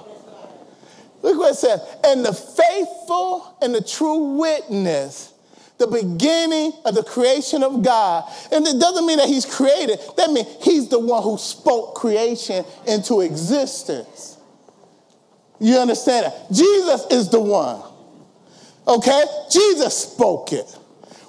Look 1.23 1.38
what 1.38 1.52
it 1.52 1.59
says. 1.59 1.80
And 2.04 2.25
the 2.25 2.32
faithful 2.32 3.56
and 3.62 3.73
the 3.73 3.80
true 3.80 4.37
witness, 4.37 5.32
the 5.78 5.87
beginning 5.87 6.73
of 6.85 6.97
the 6.97 7.04
creation 7.04 7.62
of 7.62 7.85
God. 7.85 8.25
And 8.50 8.66
it 8.66 8.80
doesn't 8.80 9.06
mean 9.06 9.18
that 9.18 9.28
he's 9.28 9.47
created. 9.47 10.00
That 10.16 10.32
means 10.32 10.49
he's 10.61 10.88
the 10.88 10.99
one 10.99 11.23
who 11.23 11.38
spoke 11.38 11.94
creation 11.94 12.64
into 12.88 13.21
existence. 13.21 14.38
You 15.61 15.76
understand 15.76 16.26
that? 16.26 16.52
Jesus 16.52 17.06
is 17.12 17.28
the 17.28 17.40
one. 17.40 17.80
Okay? 18.88 19.25
Jesus 19.52 19.97
spoke 19.97 20.52
it. 20.52 20.78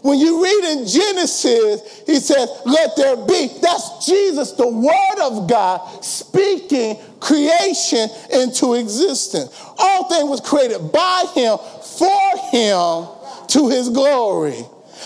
When 0.04 0.20
you 0.20 0.44
read 0.44 0.78
in 0.78 0.86
Genesis, 0.86 2.04
he 2.06 2.20
says, 2.20 2.50
let 2.66 2.96
there 2.98 3.16
be. 3.16 3.48
That's 3.62 4.06
Jesus, 4.06 4.52
the 4.52 4.68
word 4.68 5.22
of 5.22 5.50
God, 5.50 6.04
speaking 6.04 6.98
creation 7.22 8.10
into 8.34 8.74
existence. 8.74 9.50
All 9.78 10.10
things 10.10 10.30
was 10.30 10.42
created 10.42 10.92
by 10.92 11.24
him, 11.34 11.58
for 11.58 12.38
him, 12.52 13.08
to 13.48 13.70
his 13.70 13.90
glory. 13.90 14.66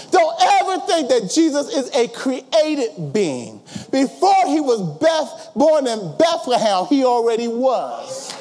Don't 0.09 0.35
ever 0.41 0.79
think 0.87 1.09
that 1.09 1.29
Jesus 1.31 1.75
is 1.75 1.95
a 1.95 2.07
created 2.07 3.13
being. 3.13 3.61
Before 3.91 4.47
he 4.47 4.59
was 4.59 4.81
Beth, 4.99 5.51
born 5.55 5.85
in 5.85 6.17
Bethlehem, 6.17 6.87
he 6.87 7.05
already 7.05 7.47
was. 7.47 8.33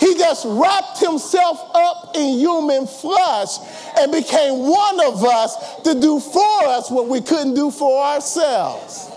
He 0.00 0.14
just 0.14 0.46
wrapped 0.48 1.00
himself 1.00 1.58
up 1.74 2.16
in 2.16 2.38
human 2.38 2.86
flesh 2.86 3.58
and 3.98 4.12
became 4.12 4.60
one 4.60 5.04
of 5.06 5.24
us 5.24 5.82
to 5.82 5.98
do 6.00 6.20
for 6.20 6.64
us 6.66 6.90
what 6.90 7.08
we 7.08 7.20
couldn't 7.20 7.54
do 7.54 7.70
for 7.70 8.02
ourselves. 8.04 9.10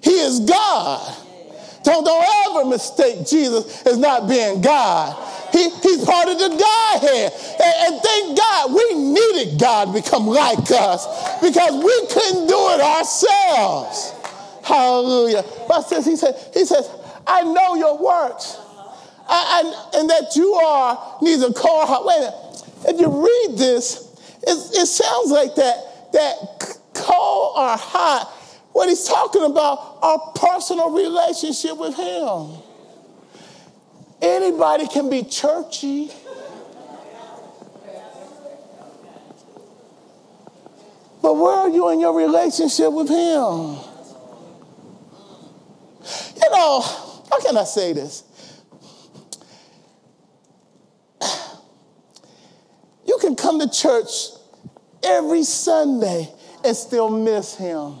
He 0.00 0.20
is 0.20 0.40
God. 0.40 1.16
Don't, 1.84 2.04
don't 2.04 2.50
ever 2.50 2.68
mistake 2.68 3.26
Jesus 3.26 3.86
as 3.86 3.96
not 3.96 4.28
being 4.28 4.60
God. 4.60 5.16
He, 5.52 5.70
he's 5.70 6.04
part 6.04 6.28
of 6.28 6.38
the 6.38 6.48
Godhead. 6.48 7.32
And, 7.32 7.94
and 7.94 8.02
thank 8.02 8.36
God 8.36 8.74
we 8.74 8.94
needed 8.94 9.58
God 9.58 9.86
to 9.86 9.92
become 9.92 10.26
like 10.26 10.70
us 10.70 11.40
because 11.40 11.82
we 11.82 12.06
couldn't 12.08 12.46
do 12.46 12.70
it 12.70 12.80
ourselves. 12.80 14.12
Hallelujah. 14.62 15.44
But 15.66 15.82
since 15.82 16.04
he, 16.04 16.16
said, 16.16 16.34
he 16.52 16.64
says, 16.64 16.90
I 17.26 17.42
know 17.42 17.74
your 17.76 17.96
works. 17.96 18.58
And 19.30 20.10
that 20.10 20.36
you 20.36 20.54
are 20.54 21.18
neither 21.20 21.52
cold, 21.52 21.88
hot. 21.88 22.04
Wait 22.04 22.16
a 22.16 22.20
minute. 22.20 22.94
if 22.94 23.00
you 23.00 23.22
read 23.22 23.58
this, 23.58 24.08
it, 24.42 24.80
it 24.80 24.86
sounds 24.86 25.30
like 25.30 25.54
that, 25.56 26.12
that 26.12 26.78
cold 26.94 27.52
or 27.56 27.76
hot, 27.76 28.32
what 28.72 28.88
he's 28.88 29.04
talking 29.04 29.44
about, 29.44 29.98
our 30.02 30.32
personal 30.34 30.90
relationship 30.90 31.76
with 31.76 31.94
him. 31.94 32.62
Anybody 34.20 34.88
can 34.88 35.10
be 35.10 35.22
churchy. 35.22 36.10
But 41.20 41.34
where 41.34 41.54
are 41.54 41.68
you 41.68 41.90
in 41.90 42.00
your 42.00 42.16
relationship 42.16 42.92
with 42.92 43.08
him? 43.08 43.76
You 46.42 46.50
know, 46.50 46.80
how 46.80 47.40
can 47.44 47.56
I 47.56 47.64
say 47.64 47.92
this? 47.92 48.24
You 53.06 53.17
can 53.28 53.36
come 53.36 53.60
to 53.60 53.68
church 53.68 54.08
every 55.04 55.42
Sunday 55.42 56.28
and 56.64 56.74
still 56.74 57.10
miss 57.10 57.54
him. 57.54 57.94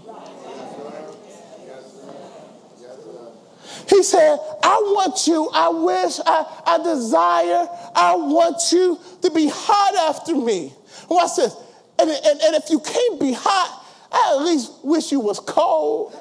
He 3.88 4.02
said, 4.02 4.38
I 4.62 4.80
want 4.94 5.26
you, 5.26 5.48
I 5.52 5.68
wish, 5.68 6.20
I, 6.26 6.62
I 6.66 6.82
desire, 6.82 7.68
I 7.94 8.16
want 8.16 8.70
you 8.70 8.98
to 9.22 9.30
be 9.30 9.50
hot 9.52 10.14
after 10.14 10.34
me. 10.34 10.72
Watch 11.08 11.36
this. 11.36 11.54
And, 11.98 12.10
and, 12.10 12.40
and 12.40 12.54
if 12.54 12.68
you 12.70 12.80
can't 12.80 13.18
be 13.18 13.32
hot, 13.32 13.84
I 14.12 14.34
at 14.36 14.44
least 14.44 14.72
wish 14.82 15.10
you 15.10 15.20
was 15.20 15.40
cold. 15.40 16.12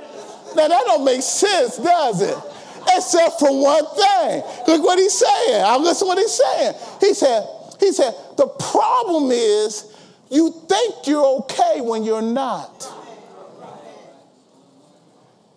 Now 0.55 0.67
that 0.67 0.83
don't 0.85 1.03
make 1.03 1.21
sense, 1.21 1.77
does 1.77 2.21
it? 2.21 2.37
Except 2.95 3.39
for 3.39 3.61
one 3.61 3.85
thing. 3.85 4.43
Look 4.67 4.83
what 4.83 4.97
he's 4.97 5.13
saying. 5.13 5.63
I 5.63 5.77
listen 5.77 6.07
to 6.07 6.09
what 6.09 6.17
he's 6.17 6.33
saying. 6.33 6.73
He 7.01 7.13
said, 7.13 7.45
he 7.79 7.91
said, 7.91 8.13
the 8.37 8.47
problem 8.47 9.31
is 9.31 9.93
you 10.29 10.51
think 10.67 11.07
you're 11.07 11.25
okay 11.41 11.81
when 11.81 12.03
you're 12.03 12.21
not. 12.21 12.91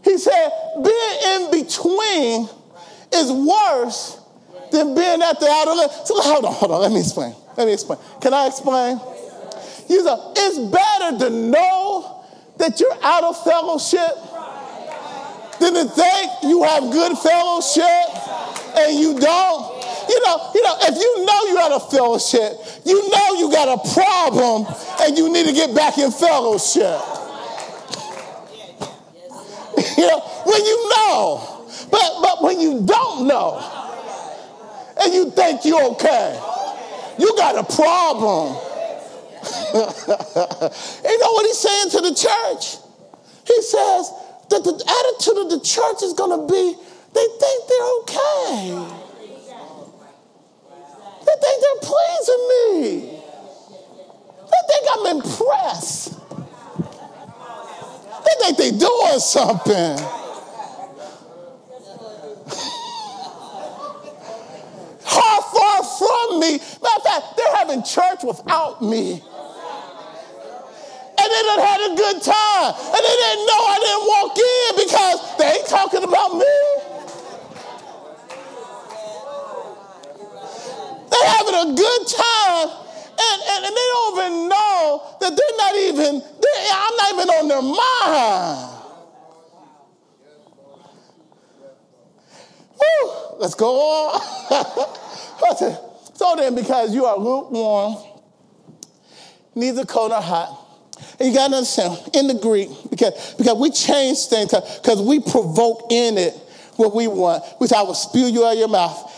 He 0.04 0.16
said, 0.18 0.50
being 0.82 1.16
in 1.24 1.50
between 1.50 2.48
is 3.12 3.30
worse 3.30 4.20
than 4.72 4.94
being 4.94 5.22
at 5.22 5.40
the 5.40 5.48
outer 5.48 5.72
limit. 5.72 5.92
So 6.04 6.20
hold 6.20 6.44
on, 6.44 6.52
hold 6.52 6.72
on, 6.72 6.80
let 6.80 6.92
me 6.92 7.00
explain. 7.00 7.34
Let 7.56 7.66
me 7.66 7.72
explain. 7.74 7.98
Can 8.20 8.32
I 8.32 8.46
explain? 8.46 9.00
You 9.88 10.04
know, 10.04 10.32
it's 10.36 10.58
better 10.58 11.18
to 11.18 11.30
know 11.30 12.24
that 12.58 12.78
you're 12.78 12.98
out 13.02 13.24
of 13.24 13.42
fellowship 13.42 14.16
than 15.58 15.74
to 15.74 15.84
think 15.84 16.30
you 16.44 16.62
have 16.62 16.90
good 16.92 17.18
fellowship 17.18 17.84
and 18.76 18.98
you 18.98 19.18
don't. 19.18 19.79
You 20.08 20.20
know, 20.24 20.50
you 20.54 20.62
know, 20.62 20.76
if 20.80 20.96
you 20.96 21.24
know 21.24 21.44
you're 21.46 21.60
out 21.60 21.72
of 21.72 21.90
fellowship, 21.90 22.52
you 22.84 23.08
know 23.08 23.34
you 23.38 23.50
got 23.50 23.68
a 23.68 23.94
problem 23.94 24.66
and 25.00 25.16
you 25.16 25.32
need 25.32 25.46
to 25.46 25.52
get 25.52 25.74
back 25.74 25.98
in 25.98 26.10
fellowship. 26.10 27.00
you 29.96 30.06
know, 30.06 30.20
when 30.44 30.64
you 30.64 30.88
know, 30.96 31.66
but 31.90 32.20
but 32.22 32.42
when 32.42 32.60
you 32.60 32.82
don't 32.84 33.26
know 33.26 33.58
and 35.00 35.14
you 35.14 35.30
think 35.30 35.64
you're 35.64 35.82
okay, 35.92 36.40
you 37.18 37.36
got 37.36 37.56
a 37.56 37.64
problem. 37.74 38.56
you 39.72 41.18
know 41.18 41.32
what 41.32 41.46
he's 41.46 41.58
saying 41.58 41.90
to 41.90 42.00
the 42.00 42.14
church? 42.14 42.76
He 43.46 43.62
says 43.62 44.12
that 44.50 44.62
the 44.64 44.74
attitude 44.74 45.38
of 45.44 45.50
the 45.50 45.60
church 45.64 46.02
is 46.02 46.12
going 46.12 46.38
to 46.38 46.52
be 46.52 46.76
they 47.12 47.26
think 47.40 47.68
they're 47.68 47.90
okay. 48.00 48.99
They 51.30 51.36
think 51.40 51.62
they're 51.62 51.82
pleasing 51.90 52.42
me. 52.48 53.22
They 54.50 54.62
think 54.68 54.84
I'm 54.92 55.06
impressed. 55.16 56.18
They 58.24 58.34
think 58.40 58.56
they're 58.58 58.78
doing 58.78 59.20
something. 59.20 59.98
How 65.06 65.40
far 65.40 65.84
from 65.84 66.40
me. 66.40 66.58
Matter 66.58 66.96
of 66.96 67.02
fact, 67.04 67.36
they're 67.36 67.56
having 67.56 67.82
church 67.84 68.24
without 68.24 68.82
me 68.82 69.22
and 71.20 71.28
they 71.30 71.42
done 71.42 71.60
had 71.60 71.80
a 71.92 71.94
good 71.96 72.22
time. 72.22 72.74
And 72.74 73.02
they 73.04 73.16
didn't 73.20 73.44
know 73.46 73.60
I 73.60 73.76
didn't 73.78 74.06
walk 74.08 74.38
in 74.40 74.70
because 74.88 75.18
they 75.36 75.52
ain't 75.52 75.68
talking 75.68 76.02
about 76.02 76.34
me. 76.34 76.89
They're 81.10 81.28
having 81.28 81.54
a 81.54 81.74
good 81.74 82.06
time. 82.06 82.68
And, 83.20 83.42
and, 83.42 83.64
and 83.66 83.76
they 83.76 83.88
don't 83.92 84.18
even 84.18 84.48
know 84.48 85.16
that 85.20 85.36
they're 85.36 85.56
not 85.58 85.74
even, 85.76 86.22
they're, 86.40 86.60
I'm 86.72 86.96
not 86.96 87.12
even 87.14 87.28
on 87.28 87.48
their 87.48 87.62
mind. 87.62 88.80
Woo, 92.80 93.38
let's 93.38 93.54
go 93.54 93.78
on. 93.78 94.20
so 96.14 96.34
then, 96.36 96.54
because 96.54 96.94
you 96.94 97.04
are 97.04 97.18
lukewarm, 97.18 97.96
neither 99.54 99.84
cold 99.84 100.12
nor 100.12 100.22
hot, 100.22 100.56
and 101.18 101.28
you 101.28 101.34
got 101.34 101.48
to 101.48 101.56
understand, 101.56 101.98
in 102.14 102.26
the 102.26 102.34
Greek, 102.34 102.70
because, 102.88 103.34
because 103.34 103.56
we 103.58 103.70
change 103.70 104.26
things, 104.26 104.50
because 104.50 105.02
we 105.02 105.20
provoke 105.20 105.90
in 105.90 106.16
it 106.16 106.34
what 106.76 106.94
we 106.94 107.06
want. 107.06 107.44
which 107.58 107.72
I 107.72 107.82
will 107.82 107.94
spew 107.94 108.24
you 108.24 108.46
out 108.46 108.54
of 108.54 108.58
your 108.58 108.68
mouth. 108.68 109.09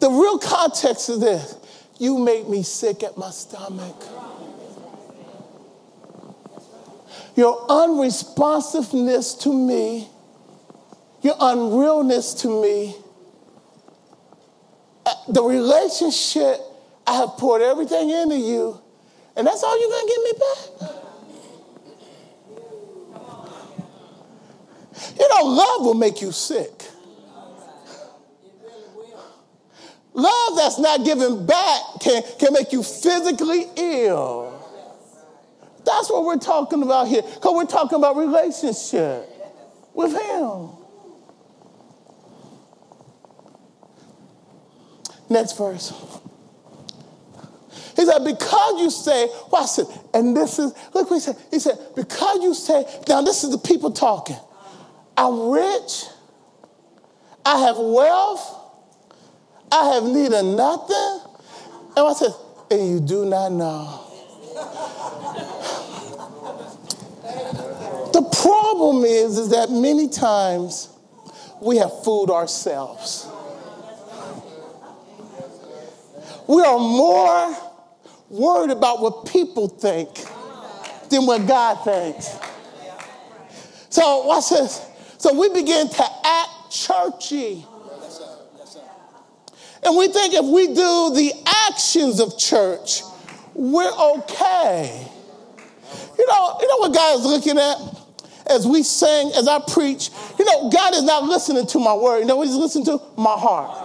The 0.00 0.10
real 0.10 0.38
context 0.38 1.08
of 1.08 1.20
this 1.20 1.56
you 1.98 2.18
make 2.18 2.48
me 2.48 2.62
sick 2.62 3.02
at 3.02 3.16
my 3.16 3.30
stomach. 3.30 3.96
Your 7.34 7.66
unresponsiveness 7.68 9.34
to 9.42 9.52
me, 9.52 10.08
your 11.22 11.34
unrealness 11.34 12.40
to 12.42 12.62
me, 12.62 12.94
the 15.28 15.42
relationship, 15.42 16.60
I 17.06 17.16
have 17.16 17.30
poured 17.36 17.62
everything 17.62 18.10
into 18.10 18.36
you, 18.36 18.80
and 19.36 19.46
that's 19.46 19.62
all 19.62 19.78
you're 19.78 19.90
to 19.90 20.08
give 20.08 20.22
me 20.24 20.32
back? 20.40 21.06
You 25.18 25.28
know, 25.28 25.42
love 25.44 25.84
will 25.84 25.94
make 25.94 26.20
you 26.22 26.32
sick. 26.32 26.86
Love 30.16 30.56
that's 30.56 30.78
not 30.78 31.04
given 31.04 31.44
back 31.44 31.80
can, 32.00 32.22
can 32.38 32.54
make 32.54 32.72
you 32.72 32.82
physically 32.82 33.66
ill. 33.76 34.54
That's 35.84 36.10
what 36.10 36.24
we're 36.24 36.38
talking 36.38 36.82
about 36.82 37.06
here. 37.06 37.20
Because 37.20 37.54
we're 37.54 37.66
talking 37.66 37.98
about 37.98 38.16
relationship 38.16 39.28
with 39.92 40.12
Him. 40.12 40.70
Next 45.28 45.58
verse. 45.58 45.92
He 47.94 48.06
said, 48.06 48.24
because 48.24 48.80
you 48.80 48.90
say, 48.90 49.28
watch 49.50 49.78
it, 49.78 49.86
and 50.14 50.34
this 50.34 50.58
is, 50.58 50.72
look 50.94 51.10
what 51.10 51.16
he 51.16 51.20
said. 51.20 51.36
He 51.50 51.58
said, 51.58 51.78
because 51.94 52.42
you 52.42 52.54
say, 52.54 52.84
now 53.06 53.20
this 53.20 53.44
is 53.44 53.50
the 53.50 53.58
people 53.58 53.90
talking. 53.90 54.36
I'm 55.16 55.50
rich. 55.50 56.04
I 57.44 57.58
have 57.60 57.76
wealth. 57.78 58.55
I 59.70 59.94
have 59.94 60.04
need 60.04 60.32
of 60.32 60.44
nothing. 60.44 61.20
And 61.96 62.06
I 62.06 62.12
said, 62.12 62.32
and 62.70 62.90
you 62.90 63.00
do 63.00 63.24
not 63.24 63.52
know. 63.52 64.02
the 68.12 68.22
problem 68.42 69.04
is, 69.04 69.38
is 69.38 69.50
that 69.50 69.70
many 69.70 70.08
times 70.08 70.88
we 71.60 71.76
have 71.78 72.04
fooled 72.04 72.30
ourselves. 72.30 73.28
We 76.46 76.62
are 76.62 76.78
more 76.78 77.56
worried 78.28 78.70
about 78.70 79.00
what 79.00 79.26
people 79.26 79.68
think 79.68 80.14
than 81.10 81.26
what 81.26 81.46
God 81.46 81.82
thinks. 81.84 82.38
So 83.90 84.26
watch 84.26 84.50
this. 84.50 84.86
So 85.18 85.38
we 85.38 85.48
begin 85.48 85.88
to 85.88 86.04
act 86.24 86.50
churchy. 86.70 87.64
And 89.86 89.96
we 89.96 90.08
think 90.08 90.34
if 90.34 90.44
we 90.44 90.66
do 90.66 91.12
the 91.14 91.32
actions 91.68 92.18
of 92.18 92.36
church, 92.36 93.02
we're 93.54 93.88
okay. 94.16 95.08
You 96.18 96.26
know, 96.26 96.56
you 96.60 96.66
know 96.66 96.76
what 96.78 96.92
God 96.92 97.20
is 97.20 97.24
looking 97.24 97.56
at? 97.56 97.76
As 98.50 98.66
we 98.66 98.82
sing, 98.82 99.30
as 99.36 99.46
I 99.46 99.60
preach, 99.60 100.10
you 100.40 100.44
know, 100.44 100.70
God 100.70 100.94
is 100.94 101.04
not 101.04 101.22
listening 101.22 101.68
to 101.68 101.78
my 101.78 101.94
word. 101.94 102.18
You 102.18 102.24
know 102.26 102.34
what 102.34 102.48
he's 102.48 102.56
listening 102.56 102.84
to? 102.86 103.00
My 103.16 103.36
heart. 103.38 103.84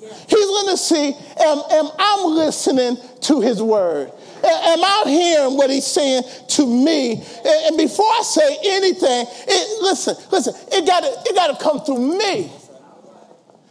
He's 0.00 0.46
going 0.46 0.68
to 0.68 0.76
see, 0.76 1.08
am, 1.40 1.58
am 1.70 1.90
I 1.98 2.24
listening 2.26 2.96
to 3.22 3.40
his 3.40 3.60
word? 3.60 4.12
Am 4.44 4.84
I 4.84 5.02
hearing 5.06 5.56
what 5.56 5.68
he's 5.68 5.86
saying 5.86 6.22
to 6.50 6.64
me? 6.64 7.22
And 7.44 7.76
before 7.76 8.06
I 8.06 8.22
say 8.22 8.56
anything, 8.64 9.26
it, 9.28 9.82
listen, 9.82 10.14
listen, 10.30 10.54
it 10.70 10.86
got 10.86 11.02
it 11.04 11.34
got 11.34 11.58
to 11.58 11.62
come 11.62 11.80
through 11.80 12.16
me. 12.16 12.50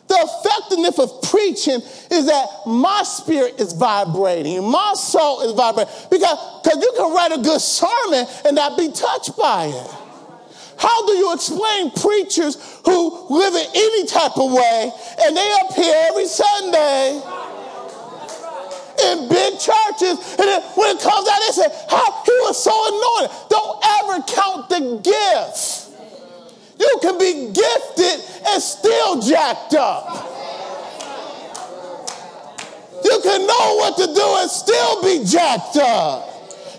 The 0.09 0.17
effectiveness 0.17 0.97
of 0.97 1.21
preaching 1.29 1.81
is 2.11 2.25
that 2.25 2.47
my 2.65 3.03
spirit 3.05 3.59
is 3.59 3.73
vibrating, 3.73 4.69
my 4.69 4.93
soul 4.95 5.41
is 5.41 5.53
vibrating. 5.53 5.93
Because 6.09 6.59
because 6.63 6.81
you 6.81 6.93
can 6.97 7.13
write 7.13 7.31
a 7.31 7.41
good 7.41 7.61
sermon 7.61 8.25
and 8.45 8.55
not 8.55 8.77
be 8.77 8.91
touched 8.91 9.37
by 9.37 9.67
it. 9.67 9.95
How 10.77 11.05
do 11.05 11.13
you 11.13 11.33
explain 11.33 11.91
preachers 11.91 12.55
who 12.85 13.27
live 13.29 13.53
in 13.53 13.67
any 13.75 14.05
type 14.07 14.37
of 14.37 14.51
way 14.51 14.91
and 15.21 15.35
they 15.35 15.55
appear 15.69 15.93
every 16.09 16.25
Sunday 16.25 17.21
in 19.03 19.29
big 19.29 19.59
churches 19.59 20.17
and 20.39 20.47
then 20.47 20.61
when 20.75 20.95
it 20.95 21.01
comes 21.01 21.27
out 21.27 21.39
they 21.45 21.53
say, 21.53 21.67
how 21.89 22.23
he 22.23 22.31
was 22.47 22.63
so 22.63 22.71
anointed. 22.71 23.37
Don't 23.49 23.79
ever 24.01 24.23
count 24.23 24.69
the 24.69 24.99
gifts. 25.03 25.88
You 26.79 26.97
can 27.01 27.17
be 27.17 27.51
gifted 27.51 28.47
and 28.47 28.63
still 28.63 29.21
jacked 29.21 29.73
up. 29.75 30.27
You 33.03 33.19
can 33.21 33.45
know 33.45 33.75
what 33.75 33.97
to 33.97 34.05
do 34.13 34.35
and 34.37 34.49
still 34.49 35.03
be 35.03 35.25
jacked 35.25 35.77
up. 35.77 36.25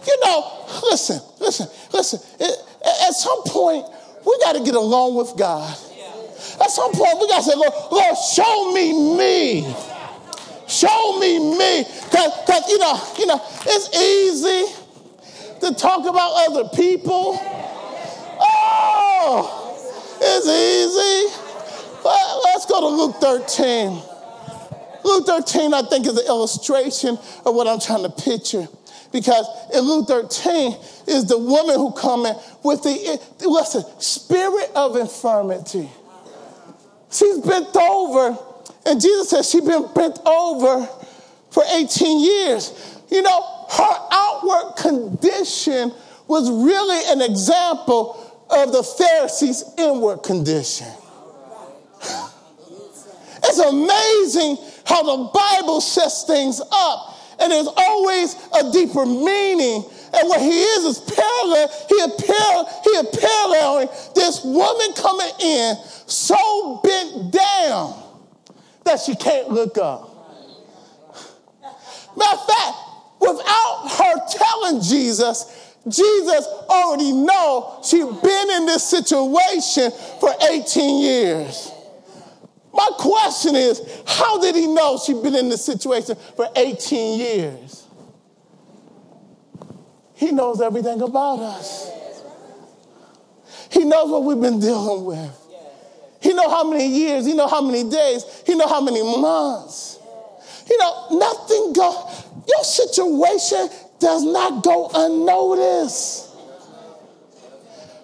You 0.06 0.16
know, 0.24 0.66
listen, 0.90 1.20
listen, 1.38 1.68
listen. 1.92 2.20
At 2.40 3.12
some 3.14 3.42
point, 3.44 3.86
we 4.24 4.38
got 4.38 4.54
to 4.54 4.62
get 4.64 4.74
along 4.74 5.16
with 5.16 5.36
God. 5.36 5.70
At 6.60 6.70
some 6.70 6.92
point, 6.92 7.18
we 7.20 7.28
got 7.28 7.44
to 7.44 7.50
say, 7.50 7.56
Lord, 7.56 7.72
Lord, 7.92 8.16
show 8.34 8.72
me 8.72 9.16
me. 9.16 9.74
Show 10.66 11.18
me 11.18 11.38
me. 11.58 11.84
Because, 12.04 12.68
you 12.68 12.78
know, 12.78 13.00
you 13.18 13.26
know, 13.26 13.40
it's 13.66 13.94
easy 13.96 14.66
to 15.60 15.74
talk 15.74 16.06
about 16.06 16.48
other 16.48 16.68
people. 16.70 17.38
Oh, 18.42 19.59
it's 20.20 20.46
easy. 20.46 22.00
But 22.02 22.40
let's 22.44 22.66
go 22.66 22.80
to 22.80 22.86
Luke 22.88 23.16
13. 23.16 24.02
Luke 25.04 25.26
13, 25.26 25.74
I 25.74 25.82
think, 25.82 26.06
is 26.06 26.16
an 26.18 26.26
illustration 26.26 27.18
of 27.44 27.54
what 27.54 27.66
I'm 27.66 27.80
trying 27.80 28.02
to 28.02 28.10
picture. 28.10 28.68
Because 29.12 29.46
in 29.74 29.80
Luke 29.80 30.06
13 30.08 30.76
is 31.08 31.26
the 31.26 31.38
woman 31.38 31.76
who 31.76 31.92
coming 31.92 32.34
with 32.62 32.82
the 32.82 33.20
listen, 33.40 33.82
spirit 33.98 34.70
of 34.74 34.96
infirmity. 34.96 35.88
She's 37.10 37.38
bent 37.38 37.74
over, 37.76 38.38
and 38.86 39.00
Jesus 39.00 39.30
says 39.30 39.50
she's 39.50 39.62
been 39.62 39.92
bent 39.94 40.18
over 40.24 40.86
for 41.50 41.64
18 41.72 42.20
years. 42.20 43.00
You 43.10 43.22
know, 43.22 43.66
her 43.70 44.08
outward 44.12 44.76
condition 44.76 45.92
was 46.28 46.48
really 46.48 47.12
an 47.12 47.20
example 47.28 48.19
of 48.52 48.72
the 48.72 48.82
Pharisees' 48.82 49.64
inward 49.78 50.18
condition. 50.18 50.88
It's 53.42 53.58
amazing 53.58 54.58
how 54.84 55.02
the 55.02 55.30
Bible 55.32 55.80
sets 55.80 56.24
things 56.24 56.60
up, 56.60 57.16
and 57.40 57.52
there's 57.52 57.68
always 57.76 58.36
a 58.58 58.70
deeper 58.72 59.06
meaning. 59.06 59.84
And 60.12 60.28
what 60.28 60.40
he 60.40 60.50
is 60.50 60.84
is 60.84 60.98
parallel. 60.98 61.68
He 61.88 62.00
appear, 62.00 62.64
he 62.84 62.90
is 62.90 63.18
paralleling 63.18 63.88
this 64.14 64.44
woman 64.44 64.92
coming 64.94 65.30
in 65.40 65.76
so 66.06 66.80
bent 66.82 67.32
down 67.32 68.02
that 68.84 68.98
she 69.00 69.14
can't 69.14 69.50
look 69.50 69.78
up. 69.78 70.08
Matter 72.16 72.36
of 72.36 72.46
fact, 72.46 72.76
without 73.20 73.88
her 73.98 74.14
telling 74.28 74.82
Jesus, 74.82 75.59
Jesus 75.88 76.46
already 76.68 77.12
know 77.12 77.80
she's 77.82 78.04
been 78.04 78.50
in 78.50 78.66
this 78.66 78.84
situation 78.84 79.90
for 80.20 80.32
18 80.50 81.02
years. 81.02 81.72
My 82.72 82.88
question 82.98 83.56
is, 83.56 83.80
how 84.06 84.40
did 84.40 84.54
he 84.54 84.66
know 84.66 84.98
she'd 85.04 85.22
been 85.22 85.34
in 85.34 85.48
this 85.48 85.64
situation 85.64 86.16
for 86.36 86.48
18 86.54 87.18
years? 87.18 87.86
He 90.14 90.32
knows 90.32 90.60
everything 90.60 91.00
about 91.00 91.40
us. 91.40 91.90
He 93.70 93.84
knows 93.84 94.10
what 94.10 94.24
we've 94.24 94.40
been 94.40 94.60
dealing 94.60 95.04
with. 95.04 95.36
He 96.20 96.34
know 96.34 96.48
how 96.50 96.68
many 96.68 96.86
years, 96.86 97.24
he 97.24 97.34
know 97.34 97.48
how 97.48 97.62
many 97.62 97.88
days, 97.88 98.24
he 98.46 98.54
know 98.54 98.68
how 98.68 98.82
many 98.82 99.02
months. 99.02 99.98
You 100.68 100.78
know, 100.78 101.06
nothing 101.12 101.72
go, 101.72 102.08
your 102.46 102.64
situation 102.64 103.68
does 104.00 104.24
not 104.24 104.64
go 104.64 104.90
unnoticed. 104.92 106.30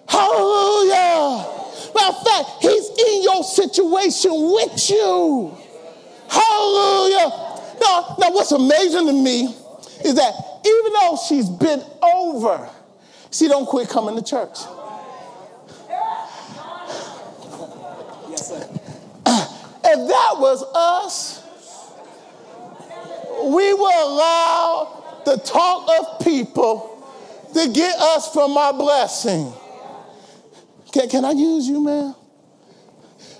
Hallelujah. 0.07 1.45
Matter 1.93 2.15
of 2.15 2.23
fact, 2.23 2.49
he's 2.61 2.89
in 2.89 3.23
your 3.23 3.43
situation 3.43 4.31
with 4.31 4.89
you. 4.89 5.57
Hallelujah. 6.29 7.29
Now, 7.81 8.15
now 8.19 8.31
what's 8.31 8.51
amazing 8.51 9.07
to 9.07 9.13
me 9.13 9.55
is 10.05 10.15
that 10.15 10.33
even 10.65 10.93
though 10.93 11.17
she's 11.27 11.49
been 11.49 11.83
over, 12.01 12.69
she 13.31 13.47
don't 13.47 13.65
quit 13.65 13.89
coming 13.89 14.15
to 14.15 14.23
church. 14.23 14.57
Yes, 18.29 18.47
sir. 18.47 18.69
If 19.89 20.07
that 20.09 20.35
was 20.37 20.63
us, 20.75 21.43
we 23.43 23.73
will 23.73 24.13
allow 24.13 24.96
the 25.27 25.35
talk 25.39 25.89
of 25.99 26.25
people 26.25 27.03
to 27.53 27.69
get 27.73 27.97
us 27.99 28.31
from 28.31 28.55
our 28.57 28.71
blessing. 28.71 29.51
Can, 30.93 31.09
can 31.09 31.25
I 31.25 31.31
use 31.31 31.67
you, 31.67 31.83
man? 31.83 32.15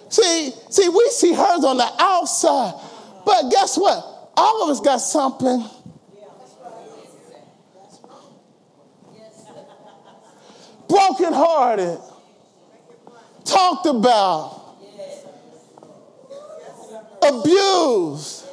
See, 0.09 0.51
see, 0.69 0.89
we 0.89 1.07
see 1.11 1.31
hers 1.31 1.63
on 1.63 1.77
the 1.77 1.89
outside, 1.97 2.73
but 3.25 3.49
guess 3.49 3.77
what? 3.77 4.31
All 4.35 4.63
of 4.63 4.69
us 4.69 4.81
got 4.81 4.97
something. 4.97 5.63
Brokenhearted, 10.89 11.99
talked 13.45 13.85
about, 13.85 14.75
abused, 17.21 18.46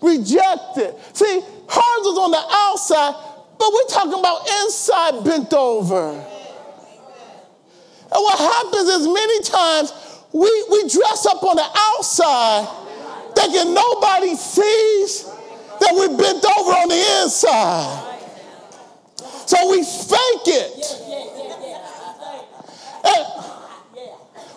rejected. 0.00 0.94
See, 1.12 1.40
Hers 1.40 2.02
was 2.04 2.18
on 2.18 2.30
the 2.30 2.44
outside, 2.50 3.14
but 3.58 3.72
we're 3.72 3.88
talking 3.88 4.18
about 4.18 4.48
inside 4.62 5.24
bent 5.24 5.52
over. 5.52 6.10
And 8.06 8.22
what 8.22 8.38
happens 8.38 8.88
is 8.88 9.06
many 9.08 9.42
times 9.42 9.92
we, 10.32 10.66
we 10.70 10.88
dress 10.88 11.26
up 11.26 11.42
on 11.42 11.56
the 11.56 11.68
outside 11.74 12.68
thinking 13.34 13.74
nobody 13.74 14.34
sees 14.34 15.24
that 15.80 15.92
we're 15.92 16.16
bent 16.16 16.44
over 16.44 16.70
on 16.72 16.88
the 16.88 17.22
inside. 17.22 18.20
So 19.46 19.70
we 19.70 19.82
fake 19.84 20.46
it. 20.46 21.02
And 23.04 23.55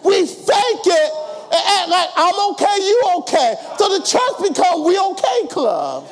we 0.03 0.25
fake 0.25 0.85
it 0.85 1.11
and 1.51 1.63
act 1.77 1.89
like 1.89 2.09
I'm 2.15 2.51
okay, 2.51 2.77
you 2.79 3.03
okay. 3.17 3.55
So 3.77 3.89
the 3.89 4.05
church 4.05 4.49
become 4.49 4.85
we 4.85 4.97
okay 4.99 5.47
club. 5.49 6.07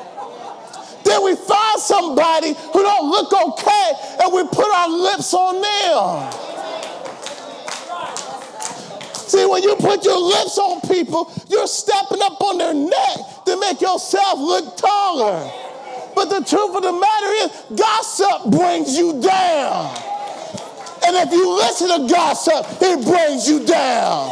Then 1.03 1.23
we 1.23 1.35
find 1.35 1.79
somebody 1.79 2.53
who 2.53 2.83
don't 2.83 3.09
look 3.09 3.31
okay 3.31 3.91
and 4.23 4.33
we 4.33 4.43
put 4.47 4.67
our 4.67 4.89
lips 4.89 5.33
on 5.33 5.61
them. 5.61 6.33
See, 9.13 9.45
when 9.45 9.61
you 9.63 9.75
put 9.75 10.03
your 10.03 10.19
lips 10.19 10.57
on 10.57 10.81
people, 10.81 11.31
you're 11.49 11.67
stepping 11.67 12.21
up 12.21 12.41
on 12.41 12.57
their 12.57 12.73
neck 12.73 13.17
to 13.45 13.59
make 13.59 13.81
yourself 13.81 14.39
look 14.39 14.77
taller. 14.77 15.51
But 16.15 16.25
the 16.29 16.43
truth 16.43 16.75
of 16.75 16.81
the 16.81 16.93
matter 16.93 17.31
is, 17.43 17.79
gossip 17.79 18.51
brings 18.51 18.97
you 18.97 19.21
down. 19.21 20.06
And 21.07 21.15
if 21.15 21.31
you 21.31 21.55
listen 21.55 21.87
to 21.87 22.13
gossip, 22.13 22.65
it 22.81 23.05
brings 23.05 23.47
you 23.47 23.65
down. 23.65 24.29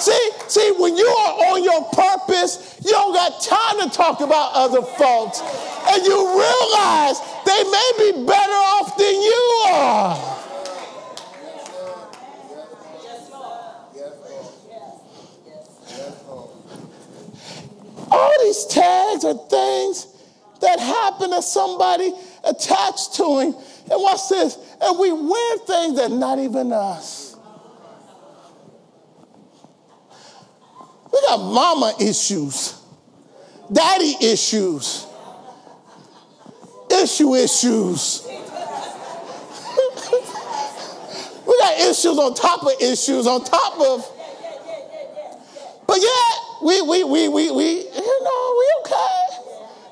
See, 0.00 0.30
see, 0.48 0.72
when 0.78 0.96
you 0.96 1.06
are 1.06 1.52
on 1.52 1.62
your 1.62 1.84
purpose, 1.92 2.80
you 2.82 2.92
don't 2.92 3.12
got 3.12 3.42
time 3.42 3.86
to 3.88 3.94
talk 3.94 4.20
about 4.20 4.52
other 4.54 4.80
folks. 4.80 5.42
And 5.86 6.02
you 6.02 6.16
realize 6.16 7.20
they 7.44 7.62
may 7.64 7.90
be 7.98 8.24
better 8.24 8.52
off 8.72 8.96
than 8.96 9.14
you 9.14 9.64
are. 9.68 10.40
All 18.10 18.34
these 18.40 18.64
tags 18.66 19.24
are 19.24 19.34
things 19.48 20.06
that 20.62 20.80
happen 20.80 21.30
to 21.32 21.42
somebody 21.42 22.14
attached 22.44 23.14
to 23.16 23.40
him. 23.40 23.54
And 23.90 24.02
watch 24.02 24.28
this. 24.30 24.56
And 24.84 24.98
we 24.98 25.10
wear 25.12 25.58
things 25.58 25.96
that 25.96 26.10
not 26.10 26.38
even 26.38 26.70
us. 26.70 27.36
We 31.10 31.20
got 31.22 31.38
mama 31.38 31.94
issues, 31.98 32.78
daddy 33.72 34.14
issues, 34.20 35.06
issue 36.90 37.34
issues. 37.34 38.26
we 41.46 41.58
got 41.58 41.80
issues 41.80 42.18
on 42.18 42.34
top 42.34 42.62
of 42.64 42.72
issues 42.82 43.26
on 43.26 43.42
top 43.42 43.80
of. 43.80 44.06
But 45.86 45.98
yet, 46.02 46.34
we, 46.62 46.82
we, 46.82 47.04
we, 47.04 47.28
we, 47.28 47.50
we, 47.50 47.70
you 47.88 48.22
know, 48.22 48.56
we 48.58 48.74
okay. 48.80 49.24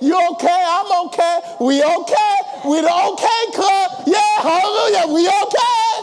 You 0.03 0.29
okay? 0.33 0.65
I'm 0.69 1.07
okay. 1.07 1.41
We 1.61 1.83
okay? 1.83 2.52
We 2.65 2.81
the 2.81 2.93
okay 3.13 3.53
club. 3.53 3.91
Yeah, 4.07 4.37
hallelujah. 4.39 5.13
We 5.13 5.27
okay. 5.27 6.03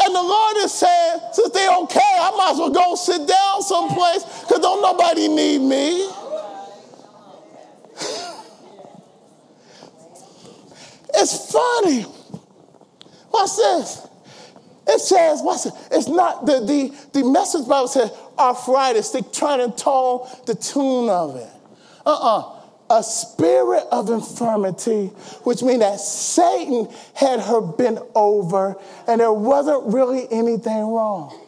And 0.00 0.14
the 0.14 0.22
Lord 0.22 0.56
is 0.58 0.72
saying, 0.72 1.20
since 1.32 1.50
they 1.50 1.68
okay, 1.68 2.00
I 2.00 2.30
might 2.36 2.50
as 2.52 2.58
well 2.58 2.70
go 2.70 2.94
sit 2.94 3.26
down 3.26 3.62
someplace 3.62 4.22
because 4.42 4.60
don't 4.60 4.82
nobody 4.82 5.28
need 5.28 5.60
me. 5.60 6.10
It's 11.20 11.50
funny. 11.50 12.04
Watch 13.32 13.56
this. 13.56 14.06
It 14.86 15.00
says, 15.00 15.40
what's 15.42 15.66
it? 15.66 15.72
It's 15.90 16.06
not 16.06 16.46
the, 16.46 16.60
the, 16.60 16.94
the 17.12 17.24
message 17.28 17.66
Bible 17.66 17.88
says 17.88 18.12
arthritis. 18.38 19.10
They're 19.10 19.22
trying 19.22 19.68
to 19.68 19.76
tone 19.76 20.28
the 20.46 20.54
tune 20.54 21.08
of 21.08 21.34
it. 21.36 21.48
Uh-uh. 22.06 22.57
A 22.90 23.02
spirit 23.02 23.84
of 23.92 24.08
infirmity, 24.08 25.06
which 25.44 25.62
means 25.62 25.80
that 25.80 26.00
Satan 26.00 26.88
had 27.14 27.40
her 27.40 27.60
bent 27.60 27.98
over 28.14 28.76
and 29.06 29.20
there 29.20 29.32
wasn't 29.32 29.92
really 29.92 30.26
anything 30.30 30.86
wrong. 30.86 31.38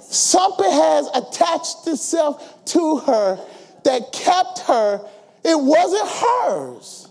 Something 0.00 0.70
has 0.70 1.08
attached 1.14 1.86
itself 1.86 2.64
to 2.66 2.98
her 2.98 3.38
that 3.84 4.12
kept 4.12 4.60
her. 4.60 5.00
It 5.44 5.58
wasn't 5.58 6.08
hers. 6.08 7.08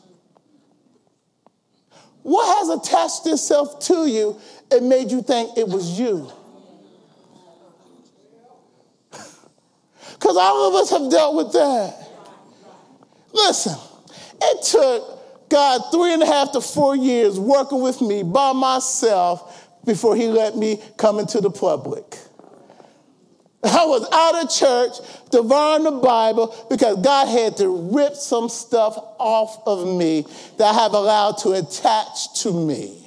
What 2.23 2.59
has 2.59 2.69
attached 2.69 3.27
itself 3.27 3.79
to 3.87 4.07
you 4.07 4.39
and 4.71 4.87
made 4.87 5.11
you 5.11 5.21
think 5.21 5.57
it 5.57 5.67
was 5.67 5.99
you? 5.99 6.31
Because 10.21 10.37
all 10.37 10.69
of 10.69 10.75
us 10.75 10.91
have 10.91 11.09
dealt 11.09 11.35
with 11.35 11.51
that. 11.53 11.95
Listen, 13.33 13.75
it 14.39 14.63
took 14.63 15.49
God 15.49 15.81
three 15.91 16.13
and 16.13 16.21
a 16.21 16.27
half 16.27 16.51
to 16.51 16.61
four 16.61 16.95
years 16.95 17.39
working 17.39 17.81
with 17.81 18.01
me 18.01 18.21
by 18.21 18.53
myself 18.53 19.67
before 19.83 20.15
he 20.15 20.27
let 20.27 20.55
me 20.55 20.79
come 20.97 21.17
into 21.17 21.41
the 21.41 21.49
public. 21.49 22.17
I 23.63 23.85
was 23.85 24.07
out 24.11 24.43
of 24.43 24.51
church, 24.51 25.07
devouring 25.31 25.85
the 25.85 25.91
Bible, 25.91 26.55
because 26.69 26.97
God 26.97 27.27
had 27.27 27.57
to 27.57 27.67
rip 27.91 28.15
some 28.15 28.47
stuff 28.47 28.95
off 29.17 29.59
of 29.65 29.87
me 29.87 30.27
that 30.57 30.75
I 30.75 30.83
have 30.83 30.93
allowed 30.93 31.39
to 31.39 31.53
attach 31.53 32.41
to 32.43 32.53
me. 32.53 33.00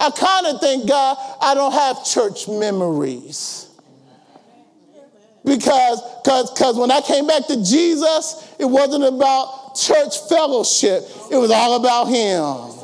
I 0.00 0.10
kind 0.10 0.46
of 0.46 0.60
thank 0.60 0.88
God 0.88 1.18
I 1.42 1.54
don't 1.54 1.72
have 1.72 2.04
church 2.06 2.48
memories. 2.48 3.66
Because 5.44 6.00
cause, 6.24 6.50
cause 6.56 6.76
when 6.76 6.90
I 6.90 7.02
came 7.02 7.26
back 7.26 7.46
to 7.48 7.62
Jesus, 7.62 8.54
it 8.58 8.64
wasn't 8.64 9.04
about 9.04 9.74
church 9.76 10.28
fellowship, 10.28 11.02
it 11.30 11.36
was 11.36 11.50
all 11.50 11.76
about 11.76 12.06
Him. 12.06 12.80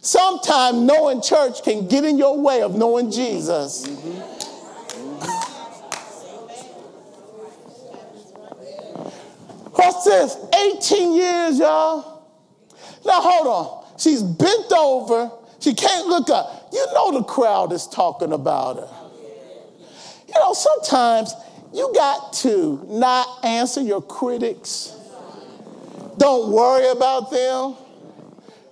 Sometimes 0.00 0.78
knowing 0.78 1.22
church 1.22 1.62
can 1.62 1.86
get 1.86 2.04
in 2.04 2.18
your 2.18 2.40
way 2.40 2.62
of 2.62 2.76
knowing 2.76 3.10
Jesus. 3.10 3.86
What's 9.74 10.04
this? 10.04 10.36
18 10.90 11.14
years, 11.14 11.58
y'all. 11.58 12.24
Now 13.04 13.20
hold 13.20 13.46
on. 13.46 13.77
She's 13.98 14.22
bent 14.22 14.72
over. 14.72 15.30
She 15.60 15.74
can't 15.74 16.06
look 16.06 16.30
up. 16.30 16.70
You 16.72 16.86
know 16.94 17.18
the 17.18 17.24
crowd 17.24 17.72
is 17.72 17.86
talking 17.86 18.32
about 18.32 18.76
her. 18.76 18.88
You 20.28 20.34
know, 20.34 20.52
sometimes 20.52 21.34
you 21.72 21.90
got 21.94 22.32
to 22.34 22.84
not 22.86 23.44
answer 23.44 23.80
your 23.82 24.02
critics. 24.02 24.94
Don't 26.16 26.52
worry 26.52 26.88
about 26.90 27.30
them. 27.30 27.76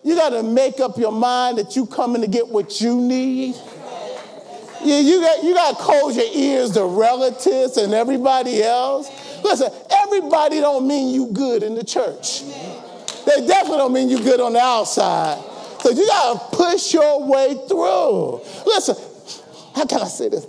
You 0.04 0.14
got 0.14 0.30
to 0.30 0.42
make 0.42 0.78
up 0.78 0.98
your 0.98 1.12
mind 1.12 1.58
that 1.58 1.74
you 1.74 1.86
coming 1.86 2.22
to 2.22 2.28
get 2.28 2.48
what 2.48 2.80
you 2.80 2.94
need. 2.94 3.56
Yeah, 4.84 5.00
you 5.00 5.20
got 5.20 5.42
you 5.42 5.54
got 5.54 5.76
to 5.76 5.82
close 5.82 6.16
your 6.16 6.28
ears 6.32 6.72
to 6.72 6.84
relatives 6.84 7.76
and 7.76 7.92
everybody 7.92 8.62
else. 8.62 9.10
Listen, 9.42 9.70
everybody 9.90 10.60
don't 10.60 10.86
mean 10.86 11.12
you 11.12 11.32
good 11.32 11.62
in 11.62 11.74
the 11.74 11.82
church. 11.82 12.42
They 13.26 13.46
definitely 13.46 13.78
don't 13.78 13.92
mean 13.92 14.08
you 14.08 14.18
good 14.18 14.40
on 14.40 14.52
the 14.52 14.60
outside. 14.60 15.42
So 15.80 15.90
you 15.90 16.06
got 16.06 16.50
to 16.52 16.56
push 16.56 16.94
your 16.94 17.26
way 17.26 17.54
through. 17.68 18.40
Listen, 18.64 18.96
how 19.74 19.84
can 19.84 20.00
I 20.00 20.06
say 20.06 20.28
this? 20.28 20.46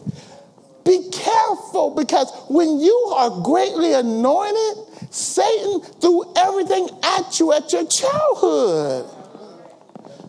Be 0.85 1.09
careful 1.11 1.93
because 1.95 2.31
when 2.49 2.79
you 2.79 2.95
are 3.15 3.41
greatly 3.41 3.93
anointed, 3.93 4.85
Satan 5.11 5.81
threw 5.99 6.33
everything 6.37 6.89
at 7.03 7.39
you 7.39 7.51
at 7.51 7.73
your 7.73 7.85
childhood. 7.87 9.09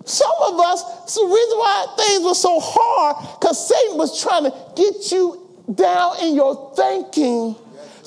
Some 0.04 0.32
of 0.46 0.58
us, 0.58 1.14
the 1.14 1.24
reason 1.24 1.58
why 1.58 1.94
things 1.98 2.24
were 2.24 2.34
so 2.34 2.58
hard, 2.60 3.38
because 3.38 3.68
Satan 3.68 3.98
was 3.98 4.20
trying 4.22 4.44
to 4.44 4.54
get 4.74 5.12
you 5.12 5.46
down 5.74 6.18
in 6.22 6.34
your 6.34 6.72
thinking 6.74 7.54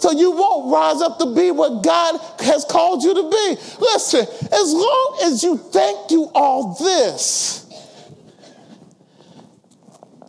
so 0.01 0.11
you 0.11 0.31
won't 0.31 0.73
rise 0.73 0.99
up 1.01 1.19
to 1.19 1.35
be 1.35 1.51
what 1.51 1.83
God 1.83 2.19
has 2.39 2.65
called 2.65 3.03
you 3.03 3.13
to 3.13 3.29
be. 3.29 3.61
Listen, 3.79 4.21
as 4.21 4.73
long 4.73 5.19
as 5.25 5.43
you 5.43 5.57
think 5.57 6.09
you 6.09 6.31
all 6.33 6.73
this, 6.73 7.67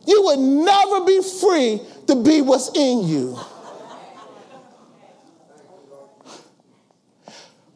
you 0.06 0.22
would 0.24 0.38
never 0.38 1.06
be 1.06 1.22
free 1.22 1.80
to 2.06 2.22
be 2.22 2.42
what's 2.42 2.68
in 2.76 3.08
you. 3.08 3.38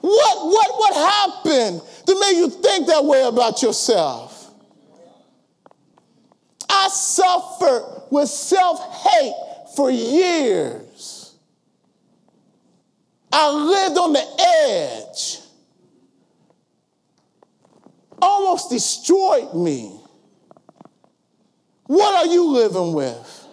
What, 0.00 0.46
what, 0.46 0.78
what 0.78 0.94
happened 0.94 1.80
that 2.06 2.18
made 2.20 2.38
you 2.38 2.50
think 2.50 2.87
that 2.88 3.04
way 3.04 3.22
about 3.22 3.62
yourself? 3.62 4.50
I 6.68 6.88
suffered 6.88 8.02
with 8.11 8.28
self 8.28 8.80
hate 9.02 9.35
for 9.74 9.90
years. 9.90 10.86
I 13.32 13.50
lived 13.50 13.98
on 13.98 14.12
the 14.12 14.24
edge, 14.38 15.38
almost 18.20 18.70
destroyed 18.70 19.54
me. 19.54 20.00
What 21.86 22.14
are 22.14 22.32
you 22.32 22.48
living 22.48 22.92
with? 22.94 23.46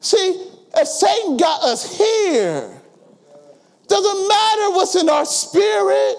See, 0.00 0.48
if 0.76 0.88
Satan 0.88 1.36
got 1.36 1.62
us 1.62 1.96
here, 1.96 2.80
doesn't 3.86 4.28
matter 4.28 4.70
what's 4.70 4.94
in 4.94 5.08
our 5.08 5.24
spirit. 5.24 6.16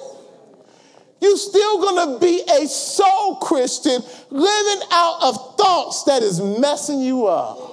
You're 1.21 1.37
still 1.37 1.81
to 2.13 2.19
be 2.19 2.41
a 2.59 2.67
soul 2.67 3.35
Christian 3.37 4.01
living 4.29 4.87
out 4.91 5.19
of 5.21 5.57
thoughts 5.57 6.03
that 6.03 6.21
is 6.21 6.41
messing 6.41 6.99
you 6.99 7.27
up. 7.27 7.70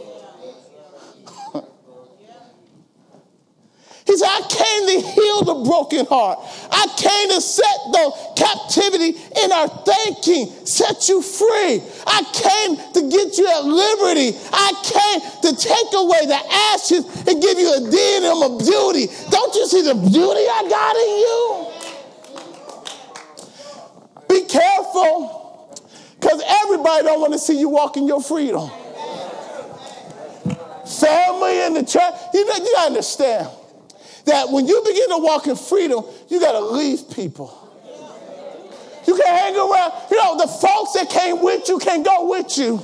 He 4.09 4.17
said, 4.17 4.25
I 4.27 4.41
came 4.49 4.87
to 4.89 5.01
heal 5.05 5.45
the 5.45 5.69
broken 5.69 6.07
heart. 6.07 6.39
I 6.73 6.89
came 6.97 7.29
to 7.29 7.43
set 7.45 7.77
the 7.93 8.09
captivity 8.41 9.21
in 9.45 9.53
our 9.53 9.69
thinking, 9.85 10.49
set 10.65 11.11
you 11.13 11.21
free. 11.21 11.85
I 12.09 12.25
came 12.33 12.81
to 12.97 13.01
get 13.13 13.37
you 13.37 13.45
at 13.45 13.69
liberty. 13.69 14.33
I 14.49 14.73
came 14.81 15.21
to 15.45 15.53
take 15.61 15.93
away 15.93 16.25
the 16.25 16.41
ashes 16.73 17.05
and 17.29 17.37
give 17.37 17.59
you 17.61 17.69
a 17.69 17.81
diadem 17.85 18.41
of 18.49 18.65
beauty. 18.65 19.13
Don't 19.29 19.55
you 19.55 19.67
see 19.69 19.83
the 19.83 19.93
beauty 19.93 20.45
I 20.57 20.65
got 20.73 20.97
in 20.97 21.19
you? 21.21 21.69
Be 24.27 24.49
careful, 24.49 25.69
because 26.19 26.41
everybody 26.65 27.05
don't 27.05 27.21
want 27.21 27.35
to 27.35 27.39
see 27.39 27.61
you 27.61 27.69
walk 27.69 27.99
in 27.99 28.09
your 28.09 28.23
freedom. 28.23 28.71
Family 30.99 31.61
in 31.65 31.75
the 31.75 31.85
church, 31.85 32.15
you 32.33 32.47
know, 32.47 32.57
you 32.57 32.75
understand 32.87 33.51
that 34.29 34.51
when 34.51 34.67
you 34.67 34.83
begin 34.87 35.09
to 35.11 35.19
walk 35.19 35.47
in 35.47 35.57
freedom, 35.57 36.05
you 36.29 36.41
got 36.41 36.53
to 36.53 36.61
leave 36.61 37.11
people. 37.11 37.65
You 39.07 39.17
can 39.17 39.27
hang 39.27 39.57
around. 39.57 39.93
You 40.11 40.17
know, 40.19 40.37
the 40.37 40.47
folks 40.47 40.93
that 40.93 41.09
came 41.11 41.43
with 41.43 41.69
you 41.69 41.79
can 41.79 42.03
go 42.03 42.29
with 42.29 42.57
you. 42.59 42.81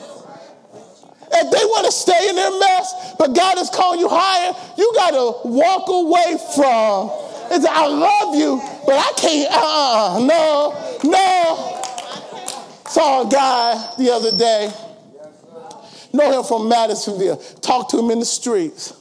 If 1.36 1.50
they 1.50 1.64
want 1.64 1.86
to 1.86 1.92
stay 1.92 2.28
in 2.28 2.36
their 2.36 2.58
mess, 2.58 3.14
but 3.18 3.34
God 3.34 3.58
is 3.58 3.68
calling 3.68 4.00
you 4.00 4.08
higher, 4.08 4.54
you 4.78 4.92
got 4.94 5.10
to 5.10 5.48
walk 5.48 5.88
away 5.88 6.38
from. 6.54 7.10
It's, 7.50 7.66
I 7.66 7.86
love 7.86 8.34
you, 8.36 8.60
but 8.86 8.94
I 8.96 9.12
can't. 9.16 9.52
Uh, 9.52 10.16
uh 10.16 10.20
no, 10.20 11.00
no. 11.04 11.80
Saw 12.88 13.26
a 13.26 13.30
guy 13.30 13.94
the 13.98 14.10
other 14.12 14.36
day. 14.36 14.72
Know 16.12 16.38
him 16.38 16.44
from 16.44 16.68
Madisonville. 16.68 17.36
Talked 17.60 17.90
to 17.90 17.98
him 17.98 18.10
in 18.10 18.20
the 18.20 18.24
streets. 18.24 18.94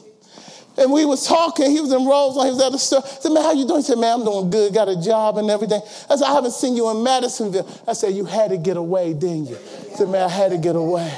And 0.76 0.92
we 0.92 1.04
was 1.04 1.26
talking, 1.26 1.70
he 1.70 1.80
was 1.80 1.92
in 1.92 2.04
Roselawn, 2.04 2.46
he 2.46 2.52
was 2.52 2.62
at 2.62 2.72
the 2.72 2.78
store. 2.78 3.02
I 3.04 3.08
said, 3.08 3.32
man, 3.32 3.42
how 3.44 3.52
you 3.52 3.66
doing? 3.66 3.80
He 3.80 3.86
said, 3.86 3.98
man, 3.98 4.20
I'm 4.20 4.24
doing 4.24 4.50
good, 4.50 4.74
got 4.74 4.88
a 4.88 5.00
job 5.00 5.38
and 5.38 5.48
everything. 5.48 5.80
I 6.10 6.16
said, 6.16 6.26
I 6.26 6.34
haven't 6.34 6.52
seen 6.52 6.74
you 6.74 6.90
in 6.90 7.02
Madisonville. 7.02 7.68
I 7.86 7.92
said, 7.92 8.14
you 8.14 8.24
had 8.24 8.50
to 8.50 8.56
get 8.56 8.76
away, 8.76 9.14
didn't 9.14 9.50
you? 9.50 9.56
He 9.56 9.96
said, 9.96 10.08
man, 10.08 10.22
I 10.22 10.28
had 10.28 10.50
to 10.50 10.58
get 10.58 10.74
away. 10.74 11.16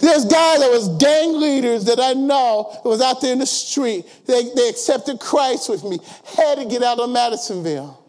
There's 0.00 0.24
guys 0.24 0.60
that 0.60 0.70
was 0.70 0.88
gang 0.96 1.38
leaders 1.38 1.84
that 1.84 2.00
I 2.00 2.14
know 2.14 2.70
that 2.82 2.88
was 2.88 3.02
out 3.02 3.20
there 3.20 3.32
in 3.32 3.38
the 3.38 3.46
street. 3.46 4.06
They, 4.26 4.50
they 4.56 4.68
accepted 4.68 5.20
Christ 5.20 5.68
with 5.68 5.84
me. 5.84 5.98
Had 6.36 6.56
to 6.56 6.64
get 6.64 6.82
out 6.82 6.98
of 6.98 7.10
Madisonville. 7.10 8.02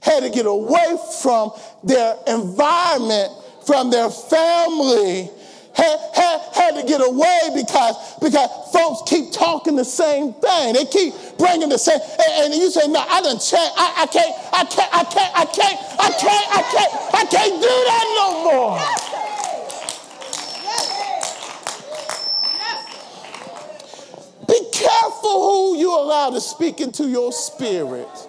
Had 0.00 0.22
to 0.22 0.30
get 0.30 0.46
away 0.46 0.96
from 1.22 1.50
their 1.82 2.14
environment, 2.28 3.32
from 3.66 3.90
their 3.90 4.08
family. 4.08 5.28
Had, 5.74 5.98
to 6.74 6.82
get 6.86 7.00
away 7.00 7.50
because, 7.54 7.96
because 8.20 8.48
folks 8.72 9.02
keep 9.08 9.32
talking 9.32 9.76
the 9.76 9.84
same 9.84 10.32
thing. 10.34 10.74
They 10.74 10.84
keep 10.84 11.14
bringing 11.38 11.68
the 11.68 11.78
same, 11.78 12.00
and, 12.00 12.52
and 12.52 12.60
you 12.60 12.70
say, 12.70 12.86
no, 12.88 13.00
I 13.00 13.20
done 13.20 13.38
checked. 13.38 13.72
I, 13.76 14.02
I 14.02 14.06
can't, 14.06 14.34
I 14.52 14.64
can't, 14.64 14.92
I 14.94 15.04
can't, 15.04 15.34
I 15.34 15.44
can't, 15.46 15.78
I 15.98 16.10
can't, 16.10 16.48
I 16.50 16.62
can't, 16.62 16.92
I 17.14 17.24
can't 17.26 17.60
do 17.60 17.68
that 17.88 18.04
no 18.18 18.28
more. 18.44 18.78
Be 24.46 24.60
careful 24.72 25.42
who 25.42 25.76
you 25.78 25.90
allow 25.94 26.30
to 26.30 26.40
speak 26.40 26.80
into 26.80 27.08
your 27.08 27.32
spirit. 27.32 28.27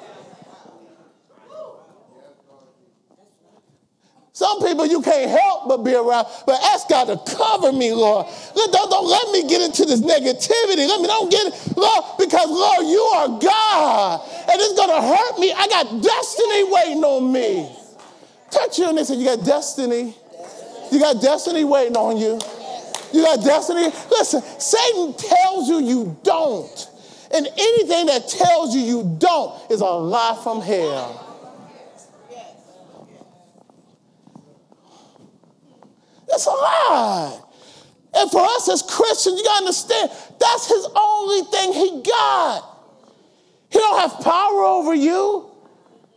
Some 4.39 4.61
people 4.61 4.85
you 4.85 5.01
can't 5.01 5.29
help 5.29 5.67
but 5.67 5.83
be 5.83 5.93
around, 5.93 6.25
but 6.45 6.63
ask 6.63 6.87
God 6.87 7.11
to 7.11 7.35
cover 7.35 7.73
me, 7.73 7.91
Lord. 7.91 8.25
Don't, 8.55 8.89
don't 8.89 9.05
let 9.05 9.33
me 9.33 9.49
get 9.49 9.61
into 9.61 9.83
this 9.83 9.99
negativity. 9.99 10.87
Let 10.87 11.01
me 11.01 11.07
don't 11.07 11.29
get 11.29 11.47
it, 11.47 11.75
Lord, 11.75 12.05
because 12.17 12.47
Lord, 12.49 12.87
you 12.87 13.01
are 13.15 13.27
God, 13.37 14.21
and 14.49 14.55
it's 14.55 14.79
gonna 14.79 15.01
hurt 15.05 15.39
me. 15.39 15.51
I 15.51 15.67
got 15.67 16.01
destiny 16.01 16.63
waiting 16.71 17.03
on 17.03 17.33
me. 17.33 17.69
Touch 18.49 18.79
you 18.79 18.87
and 18.87 18.97
they 18.97 19.03
say, 19.03 19.15
You 19.15 19.25
got 19.25 19.43
destiny. 19.43 20.15
You 20.89 20.99
got 21.01 21.21
destiny 21.21 21.65
waiting 21.65 21.97
on 21.97 22.15
you. 22.15 22.39
You 23.11 23.25
got 23.25 23.43
destiny? 23.43 23.87
Listen, 24.09 24.41
Satan 24.57 25.15
tells 25.15 25.67
you 25.67 25.81
you 25.81 26.17
don't. 26.23 26.89
And 27.33 27.45
anything 27.45 28.05
that 28.05 28.29
tells 28.29 28.73
you 28.73 28.83
you 28.83 29.17
don't 29.19 29.69
is 29.69 29.81
a 29.81 29.85
lie 29.85 30.39
from 30.41 30.61
hell. 30.61 31.28
That's 36.29 36.45
a 36.45 36.51
lie. 36.51 37.41
And 38.13 38.31
for 38.31 38.41
us 38.41 38.69
as 38.69 38.81
Christians, 38.81 39.39
you 39.39 39.43
gotta 39.43 39.59
understand 39.59 40.11
that's 40.39 40.67
his 40.67 40.87
only 40.95 41.41
thing 41.51 41.73
he 41.73 42.01
got. 42.01 42.77
He 43.71 43.77
don't 43.77 43.99
have 43.99 44.23
power 44.23 44.63
over 44.63 44.93
you. 44.93 45.49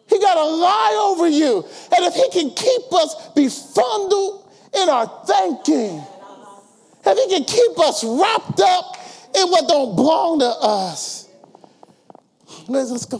He 0.09 0.19
got 0.19 0.37
a 0.37 0.45
lie 0.45 1.11
over 1.11 1.29
you. 1.29 1.65
And 1.97 2.05
if 2.05 2.15
he 2.15 2.29
can 2.31 2.55
keep 2.55 2.93
us 2.93 3.29
befuddled 3.35 4.51
in 4.75 4.89
our 4.89 5.07
thinking, 5.27 6.03
if 7.05 7.19
he 7.19 7.37
can 7.37 7.45
keep 7.45 7.79
us 7.79 8.05
wrapped 8.05 8.61
up 8.61 8.97
in 9.35 9.49
what 9.49 9.69
don't 9.69 9.97
belong 9.97 10.39
to 10.41 10.47
us. 10.47 11.29
Let's, 12.69 13.07
go. 13.07 13.19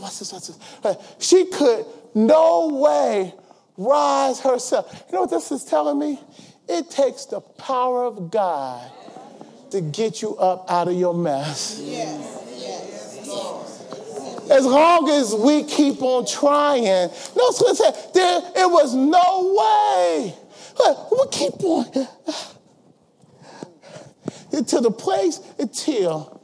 She 1.19 1.45
could 1.45 1.85
no 2.13 2.69
way 2.69 3.33
rise 3.77 4.39
herself. 4.39 5.05
You 5.07 5.15
know 5.15 5.21
what 5.21 5.29
this 5.29 5.51
is 5.51 5.65
telling 5.65 5.99
me? 5.99 6.19
It 6.67 6.89
takes 6.89 7.25
the 7.25 7.41
power 7.41 8.05
of 8.05 8.31
God 8.31 8.89
to 9.71 9.81
get 9.81 10.21
you 10.21 10.35
up 10.37 10.69
out 10.69 10.87
of 10.87 10.93
your 10.93 11.13
mess. 11.13 11.79
Yes. 11.83 12.29
As 14.51 14.65
long 14.65 15.09
as 15.09 15.33
we 15.33 15.63
keep 15.63 16.01
on 16.01 16.25
trying, 16.27 16.83
no, 16.83 17.51
there, 18.13 18.41
it 18.55 18.69
was 18.69 18.93
no 18.93 19.53
way. 19.57 20.35
We 21.11 21.27
keep 21.31 21.63
on 21.63 21.85
to 24.65 24.81
the 24.81 24.91
place 24.91 25.39
until 25.57 26.41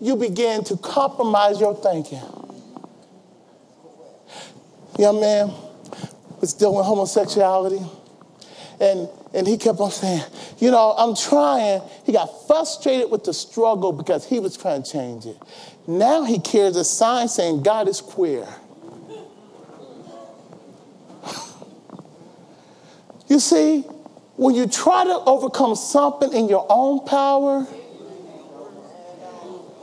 you 0.00 0.14
begin 0.16 0.62
to 0.64 0.76
compromise 0.76 1.58
your 1.58 1.74
thinking. 1.74 2.22
Young 4.98 5.20
man 5.20 5.50
was 6.40 6.54
dealing 6.54 6.76
with 6.76 6.86
homosexuality, 6.86 7.80
and, 8.78 9.08
and 9.34 9.46
he 9.46 9.58
kept 9.58 9.78
on 9.80 9.90
saying, 9.90 10.22
You 10.58 10.70
know, 10.70 10.94
I'm 10.96 11.14
trying. 11.14 11.82
He 12.04 12.12
got 12.12 12.46
frustrated 12.46 13.10
with 13.10 13.24
the 13.24 13.34
struggle 13.34 13.92
because 13.92 14.26
he 14.26 14.40
was 14.40 14.56
trying 14.56 14.82
to 14.82 14.90
change 14.90 15.26
it. 15.26 15.36
Now 15.86 16.24
he 16.24 16.38
carries 16.38 16.76
a 16.76 16.84
sign 16.84 17.28
saying, 17.28 17.62
God 17.62 17.88
is 17.88 18.00
queer. 18.00 18.46
You 23.30 23.38
see, 23.40 23.80
when 24.36 24.54
you 24.54 24.66
try 24.66 25.04
to 25.04 25.20
overcome 25.26 25.74
something 25.74 26.32
in 26.32 26.48
your 26.48 26.64
own 26.70 27.04
power, 27.04 27.66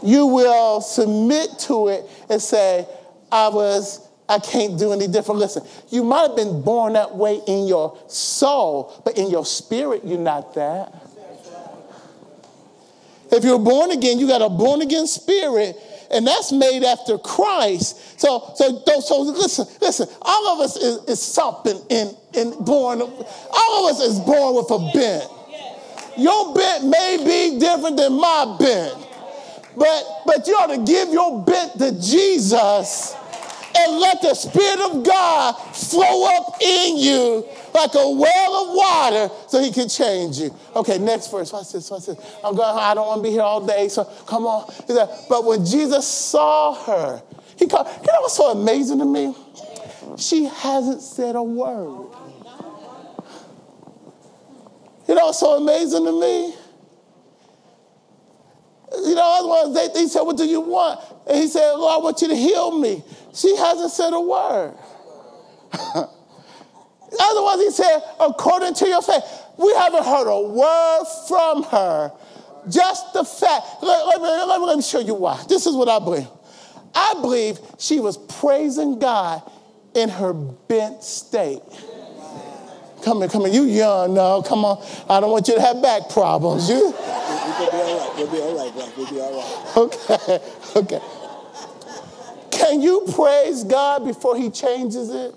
you 0.02 0.26
will 0.26 0.82
submit 0.82 1.60
to 1.60 1.90
it 1.90 2.06
and 2.30 2.42
say, 2.42 2.88
I 3.32 3.50
was, 3.50 4.05
I 4.28 4.40
can't 4.40 4.78
do 4.80 4.92
any 4.92 5.08
different. 5.08 5.40
Listen, 5.40 5.64
you 5.90 6.04
might 6.04 6.28
have 6.28 6.36
been 6.36 6.62
born 6.62 6.94
that 6.94 7.16
way 7.16 7.42
in 7.48 7.68
your 7.68 7.98
soul, 8.08 9.02
but 9.06 9.18
in 9.18 9.30
your 9.30 9.46
spirit, 9.46 10.02
you're 10.04 10.18
not 10.18 10.56
that. 10.56 10.94
If 13.32 13.44
you're 13.44 13.60
born 13.60 13.92
again, 13.92 14.18
you 14.20 14.28
got 14.28 14.42
a 14.42 14.50
born 14.50 14.82
again 14.82 15.08
spirit, 15.08 15.78
and 16.10 16.26
that's 16.26 16.52
made 16.52 16.84
after 16.84 17.18
Christ. 17.18 18.20
So, 18.20 18.52
so, 18.56 18.82
so 19.02 19.22
listen, 19.22 19.68
listen. 19.82 20.08
All 20.22 20.48
of 20.48 20.60
us 20.62 20.78
is, 20.78 21.04
is 21.06 21.22
something 21.22 21.80
in, 21.90 22.16
in 22.34 22.64
born. 22.64 23.02
All 23.02 23.88
of 23.88 23.96
us 23.96 24.02
is 24.02 24.20
born 24.20 24.56
with 24.56 24.72
a 24.72 24.92
bent. 24.94 25.32
Your 26.18 26.54
bent 26.54 26.86
may 26.86 27.18
be 27.18 27.60
different 27.60 27.98
than 27.98 28.14
my 28.14 28.56
bent, 28.58 28.96
but 29.76 30.22
but 30.26 30.48
you 30.48 30.54
ought 30.54 30.68
to 30.68 30.84
give 30.84 31.10
your 31.10 31.44
bent 31.44 31.78
to 31.78 32.00
Jesus 32.00 33.16
and 33.78 34.00
let 34.00 34.22
the 34.22 34.34
Spirit 34.34 34.80
of 34.80 35.04
God 35.04 35.54
flow 35.76 36.38
up 36.38 36.62
in 36.62 36.98
you 36.98 37.46
like 37.74 37.94
a 37.94 38.10
well 38.10 38.56
of 38.64 38.76
water 38.76 39.34
so 39.48 39.62
he 39.62 39.72
can 39.72 39.90
change 39.90 40.38
you. 40.38 40.56
Okay, 40.76 40.98
next 40.98 41.30
verse. 41.30 41.52
Watch 41.52 41.72
this, 41.74 41.90
watch 41.92 42.06
this. 42.06 42.18
I'm 42.44 42.56
going, 42.56 42.78
I 42.78 42.94
don't 42.94 43.08
want 43.08 43.20
to 43.20 43.24
be 43.24 43.32
here 43.32 43.42
all 43.42 43.66
day, 43.66 43.90
so 43.90 44.06
come 44.26 44.46
on. 44.46 44.74
But 45.30 45.46
when 45.46 45.66
Jesus 45.66 46.08
saw 46.08 46.74
her, 46.86 47.22
he 47.58 47.68
called, 47.68 47.88
you 47.88 48.08
know 48.14 48.22
what's 48.22 48.36
so 48.36 48.52
amazing 48.52 49.00
to 49.00 49.06
me? 49.06 49.36
She 50.18 50.46
hasn't 50.46 51.02
said 51.02 51.36
a 51.36 51.44
word. 51.44 52.12
You 55.08 55.14
know 55.14 55.26
what's 55.26 55.40
so 55.40 55.58
amazing 55.58 56.06
to 56.06 56.12
me? 56.20 56.56
You 59.04 59.16
know, 59.16 59.24
otherwise 59.24 59.94
they, 59.94 60.02
they 60.02 60.08
said, 60.08 60.22
What 60.22 60.38
do 60.38 60.46
you 60.46 60.62
want? 60.62 61.00
And 61.28 61.38
he 61.38 61.48
said, 61.48 61.74
Lord, 61.74 61.94
I 61.94 62.04
want 62.04 62.22
you 62.22 62.28
to 62.30 62.36
heal 62.36 62.80
me. 62.80 63.04
She 63.34 63.56
hasn't 63.56 63.92
said 63.92 64.14
a 64.14 64.22
word. 64.22 64.74
Otherwise, 67.20 67.60
he 67.60 67.72
said, 67.72 68.00
according 68.20 68.74
to 68.76 68.88
your 68.88 69.02
faith. 69.02 69.24
We 69.58 69.74
haven't 69.76 70.04
heard 70.04 70.28
a 70.28 70.42
word 70.42 71.06
from 71.28 71.64
her. 71.64 72.12
Just 72.70 73.14
the 73.14 73.24
fact. 73.24 73.66
Let, 73.82 74.08
let, 74.08 74.22
me, 74.22 74.28
let, 74.28 74.60
me, 74.60 74.66
let 74.66 74.78
me 74.78 74.84
show 74.84 75.00
you 75.00 75.14
why. 75.14 75.42
This 75.48 75.66
is 75.66 75.76
what 75.76 75.88
I 75.88 76.00
believe. 76.00 76.28
I 76.94 77.14
believe 77.16 77.60
she 77.78 78.00
was 78.00 78.18
praising 78.18 79.00
God 79.00 79.44
in 79.94 80.10
her 80.10 80.34
bent 80.34 81.04
state. 81.04 81.62
Come 83.06 83.20
here, 83.20 83.30
come 83.30 83.46
here. 83.46 83.54
You 83.54 83.66
young 83.66 84.16
now. 84.16 84.42
Come 84.42 84.66
on. 84.66 84.84
I 85.08 85.20
don't 85.20 85.30
want 85.30 85.48
you 85.48 85.54
to 85.54 85.62
have 85.62 85.80
back 85.80 86.10
problems. 86.10 86.68
You. 86.68 86.76
We'll 86.76 86.92
be 86.92 86.98
all 86.98 88.00
right. 88.00 88.18
We'll 88.18 88.32
be 88.32 88.40
all 88.40 88.58
right, 88.58 88.74
bro. 88.74 88.92
We'll 88.98 89.12
be 89.12 89.22
all 89.22 89.38
right. 89.38 89.78
Okay. 89.78 90.40
Okay. 90.76 91.00
Can 92.50 92.82
you 92.82 93.06
praise 93.14 93.64
God 93.64 94.06
before 94.06 94.36
He 94.36 94.50
changes 94.50 95.12
it? 95.12 95.36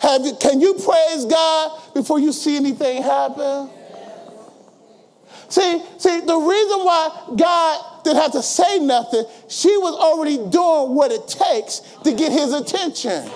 Have 0.00 0.26
you, 0.26 0.34
can 0.38 0.60
you 0.60 0.74
praise 0.74 1.24
God 1.24 1.94
before 1.94 2.18
you 2.18 2.32
see 2.32 2.56
anything 2.56 3.02
happen? 3.02 3.70
See, 5.48 5.82
see, 5.98 6.20
the 6.20 6.36
reason 6.36 6.78
why 6.84 7.34
God 7.36 8.04
didn't 8.04 8.20
have 8.20 8.32
to 8.32 8.42
say 8.42 8.78
nothing, 8.80 9.24
she 9.48 9.74
was 9.78 9.94
already 9.94 10.36
doing 10.36 10.94
what 10.94 11.10
it 11.10 11.26
takes 11.26 11.80
to 12.04 12.12
get 12.12 12.32
his 12.32 12.52
attention. 12.52 13.30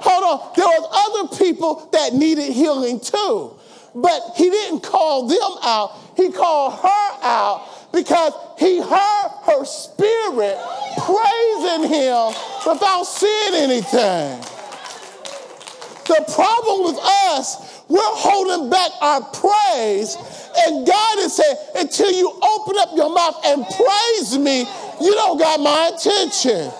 Hold 0.00 0.24
on, 0.24 0.52
there 0.56 0.66
was 0.66 0.86
other 0.92 1.44
people 1.44 1.88
that 1.92 2.12
needed 2.12 2.52
healing 2.52 3.00
too, 3.00 3.52
but 3.94 4.32
he 4.36 4.50
didn't 4.50 4.80
call 4.80 5.26
them 5.26 5.58
out. 5.62 5.92
He 6.16 6.30
called 6.30 6.74
her 6.74 7.08
out 7.22 7.92
because 7.92 8.32
he 8.58 8.80
heard 8.80 9.30
her 9.44 9.64
spirit 9.64 10.58
praising 10.98 11.88
him 11.88 12.32
without 12.66 13.04
seeing 13.04 13.54
anything. 13.54 14.40
The 16.06 16.24
problem 16.34 16.84
with 16.86 16.98
us, 17.02 17.82
we're 17.88 17.98
holding 18.00 18.70
back 18.70 18.90
our 19.00 19.22
praise. 19.22 20.16
And 20.66 20.86
God 20.86 21.18
is 21.18 21.34
saying, 21.34 21.56
until 21.74 22.12
you 22.12 22.30
open 22.30 22.76
up 22.78 22.90
your 22.94 23.12
mouth 23.12 23.40
and 23.44 23.64
praise 23.64 24.38
me, 24.38 24.60
you 25.00 25.12
don't 25.14 25.38
got 25.38 25.60
my 25.60 25.90
attention. 25.94 26.70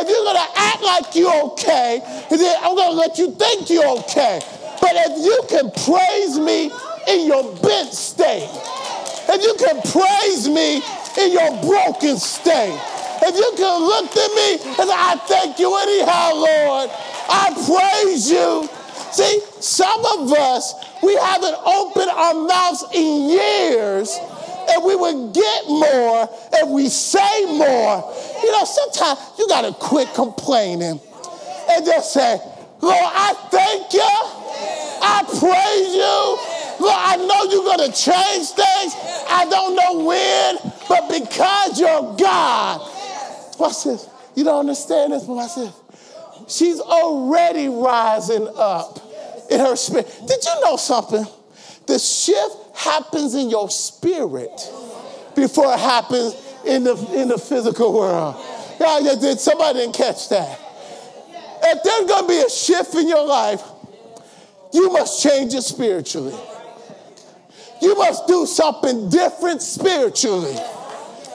If 0.00 0.08
you're 0.08 0.24
gonna 0.24 0.46
act 0.54 0.82
like 0.82 1.14
you're 1.14 1.42
okay, 1.52 2.00
then 2.30 2.56
I'm 2.62 2.76
gonna 2.76 2.96
let 2.96 3.18
you 3.18 3.32
think 3.32 3.68
you're 3.68 3.98
okay. 4.00 4.40
But 4.80 4.92
if 4.94 5.24
you 5.24 5.42
can 5.48 5.70
praise 5.84 6.38
me 6.38 6.70
in 7.08 7.26
your 7.26 7.42
bent 7.56 7.92
state, 7.92 8.48
if 9.28 9.42
you 9.42 9.54
can 9.58 9.82
praise 9.90 10.48
me 10.48 10.80
in 11.18 11.32
your 11.32 11.50
broken 11.66 12.16
state, 12.16 12.78
if 13.22 13.34
you 13.34 13.52
can 13.56 13.82
look 13.82 14.16
at 14.16 14.30
me 14.38 14.72
and 14.78 14.90
I 14.90 15.16
thank 15.26 15.58
you 15.58 15.74
anyhow, 15.76 16.34
Lord, 16.34 16.90
I 17.28 17.50
praise 17.66 18.30
you. 18.30 18.68
See, 19.10 19.40
some 19.60 20.04
of 20.06 20.32
us, 20.32 20.74
we 21.02 21.16
haven't 21.16 21.56
opened 21.66 22.10
our 22.10 22.34
mouths 22.34 22.84
in 22.94 23.30
years 23.30 24.16
and 24.70 24.84
we 24.84 24.94
would 24.94 25.34
get 25.34 25.66
more 25.66 26.28
and 26.56 26.70
we 26.72 26.88
say 26.88 27.44
more. 27.46 28.14
You 28.42 28.52
know, 28.52 28.64
sometimes 28.64 29.18
you 29.38 29.48
got 29.48 29.62
to 29.62 29.72
quit 29.72 30.12
complaining 30.14 31.00
and 31.70 31.84
just 31.84 32.12
say, 32.12 32.38
Lord, 32.80 32.96
I 33.00 33.34
thank 33.50 33.92
you. 33.92 34.48
I 35.00 35.22
praise 35.24 35.94
you. 35.94 36.84
Lord, 36.86 36.96
I 36.96 37.16
know 37.16 37.44
you're 37.50 37.64
going 37.64 37.90
to 37.90 37.96
change 37.96 38.48
things. 38.50 38.94
I 39.28 39.46
don't 39.50 39.74
know 39.74 40.04
when, 40.04 40.56
but 40.88 41.08
because 41.08 41.80
you're 41.80 42.16
God. 42.16 42.80
What's 43.56 43.84
this? 43.84 44.08
You 44.36 44.44
don't 44.44 44.60
understand 44.60 45.12
this, 45.12 45.24
but 45.24 45.34
watch 45.34 45.56
this. 45.56 45.74
She's 46.46 46.80
already 46.80 47.68
rising 47.68 48.48
up 48.56 49.00
in 49.50 49.58
her 49.60 49.76
spirit. 49.76 50.06
Did 50.26 50.44
you 50.44 50.60
know 50.64 50.76
something? 50.76 51.26
The 51.86 51.98
shift 51.98 52.56
happens 52.78 53.34
in 53.34 53.50
your 53.50 53.68
spirit 53.68 54.70
before 55.34 55.72
it 55.74 55.80
happens 55.80 56.34
in 56.64 56.84
the, 56.84 56.94
in 57.12 57.28
the 57.28 57.38
physical 57.38 57.92
world. 57.92 58.36
Yeah, 58.80 59.14
did 59.20 59.40
somebody 59.40 59.80
didn't 59.80 59.96
catch 59.96 60.28
that. 60.28 60.60
If 61.60 61.82
there's 61.82 62.08
going 62.08 62.22
to 62.22 62.28
be 62.28 62.38
a 62.38 62.48
shift 62.48 62.94
in 62.94 63.08
your 63.08 63.26
life, 63.26 63.62
you 64.72 64.92
must 64.92 65.22
change 65.22 65.54
it 65.54 65.62
spiritually. 65.62 66.34
You 67.82 67.96
must 67.96 68.28
do 68.28 68.46
something 68.46 69.08
different 69.08 69.60
spiritually. 69.60 70.56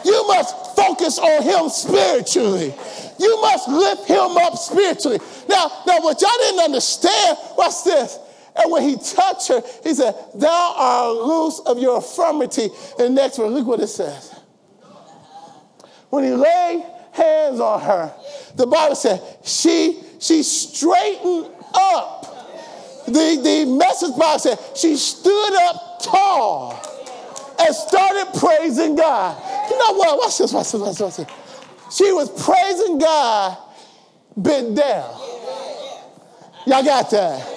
You 0.05 0.27
must 0.27 0.75
focus 0.75 1.19
on 1.19 1.43
him 1.43 1.69
spiritually. 1.69 2.73
You 3.19 3.41
must 3.41 3.67
lift 3.67 4.07
him 4.07 4.37
up 4.37 4.55
spiritually. 4.55 5.19
Now, 5.49 5.71
now 5.85 5.99
what 6.01 6.21
y'all 6.21 6.31
didn't 6.39 6.61
understand, 6.61 7.37
what's 7.55 7.83
this? 7.83 8.17
And 8.55 8.71
when 8.71 8.83
he 8.83 8.95
touched 8.95 9.47
her, 9.47 9.61
he 9.83 9.93
said, 9.93 10.15
Thou 10.35 10.73
art 10.77 11.15
loose 11.15 11.59
of 11.65 11.79
your 11.79 11.97
infirmity. 11.97 12.69
And 12.99 13.15
next 13.15 13.37
one, 13.37 13.49
look 13.49 13.65
what 13.65 13.79
it 13.79 13.87
says. 13.87 14.33
When 16.09 16.23
he 16.23 16.31
laid 16.31 16.85
hands 17.11 17.59
on 17.59 17.81
her, 17.81 18.13
the 18.55 18.67
Bible 18.67 18.95
said, 18.95 19.19
she, 19.43 19.99
she 20.19 20.43
straightened 20.43 21.49
up. 21.73 23.05
The, 23.07 23.11
the 23.43 23.65
message 23.65 24.15
Bible 24.17 24.39
said, 24.39 24.59
she 24.75 24.95
stood 24.95 25.55
up 25.63 26.01
tall 26.03 26.73
and 27.59 27.75
started 27.75 28.39
praising 28.39 28.95
God. 28.95 29.69
You 29.71 29.77
know 29.79 29.93
what? 29.93 30.19
Watch 30.19 30.37
this, 30.37 30.53
watch 30.53 30.71
this, 30.71 30.81
watch 30.81 30.97
this. 30.97 31.17
Watch 31.17 31.17
this. 31.17 31.97
She 31.97 32.11
was 32.11 32.29
praising 32.43 32.99
God 32.99 33.57
bent 34.37 34.75
down. 34.75 35.15
Y'all 36.65 36.83
got 36.83 37.09
that? 37.09 37.52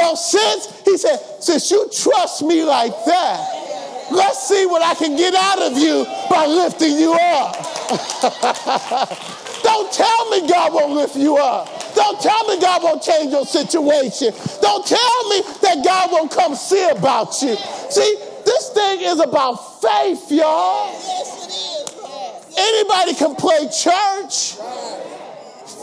So 0.00 0.14
since, 0.14 0.80
he 0.86 0.96
said, 0.96 1.18
since 1.40 1.70
you 1.70 1.86
trust 1.92 2.42
me 2.42 2.64
like 2.64 2.92
that, 3.04 4.08
let's 4.10 4.48
see 4.48 4.64
what 4.64 4.80
I 4.80 4.94
can 4.94 5.14
get 5.14 5.34
out 5.34 5.60
of 5.60 5.76
you 5.76 6.06
by 6.30 6.46
lifting 6.46 6.96
you 6.96 7.12
up. 7.12 7.54
Don't 9.62 9.92
tell 9.92 10.30
me 10.30 10.48
God 10.48 10.72
won't 10.72 10.92
lift 10.92 11.16
you 11.16 11.36
up. 11.36 11.94
Don't 11.94 12.18
tell 12.18 12.48
me 12.48 12.58
God 12.58 12.82
won't 12.82 13.02
change 13.02 13.30
your 13.30 13.44
situation. 13.44 14.32
Don't 14.62 14.86
tell 14.86 15.28
me 15.28 15.42
that 15.60 15.82
God 15.84 16.10
won't 16.12 16.30
come 16.30 16.54
see 16.54 16.88
about 16.88 17.42
you. 17.42 17.54
See, 17.90 18.16
this 18.46 18.70
thing 18.70 19.02
is 19.02 19.20
about 19.20 19.82
faith, 19.82 20.32
y'all. 20.32 20.92
Yes, 20.92 21.44
it 21.44 21.50
is. 21.50 22.56
Anybody 22.56 23.14
can 23.14 23.34
play 23.36 23.68
church. 23.68 24.56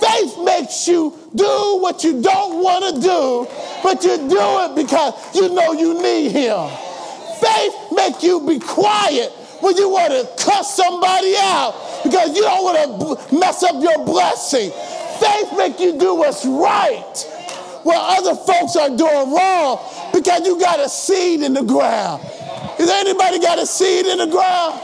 Faith 0.01 0.37
makes 0.43 0.87
you 0.87 1.13
do 1.35 1.79
what 1.81 2.03
you 2.03 2.21
don't 2.21 2.61
want 2.61 2.95
to 2.95 3.01
do, 3.01 3.47
but 3.83 4.03
you 4.03 4.17
do 4.29 4.39
it 4.39 4.75
because 4.75 5.35
you 5.35 5.49
know 5.53 5.73
you 5.73 6.01
need 6.01 6.31
him. 6.31 6.69
Faith 7.39 7.73
makes 7.91 8.23
you 8.23 8.45
be 8.45 8.59
quiet 8.59 9.31
when 9.61 9.75
you 9.77 9.89
want 9.89 10.11
to 10.11 10.43
cuss 10.43 10.75
somebody 10.75 11.35
out 11.37 12.01
because 12.03 12.35
you 12.35 12.41
don't 12.41 12.63
want 12.63 13.29
to 13.29 13.35
mess 13.37 13.63
up 13.63 13.81
your 13.81 14.05
blessing. 14.05 14.71
Faith 15.19 15.57
makes 15.57 15.79
you 15.79 15.97
do 15.97 16.15
what's 16.15 16.45
right 16.45 17.15
while 17.83 18.01
other 18.17 18.35
folks 18.35 18.75
are 18.75 18.89
doing 18.89 19.33
wrong 19.33 19.79
because 20.13 20.45
you 20.45 20.59
got 20.59 20.79
a 20.79 20.89
seed 20.89 21.41
in 21.41 21.53
the 21.53 21.63
ground. 21.63 22.23
Is 22.79 22.89
anybody 22.89 23.39
got 23.39 23.59
a 23.59 23.65
seed 23.65 24.05
in 24.05 24.17
the 24.19 24.27
ground? 24.27 24.81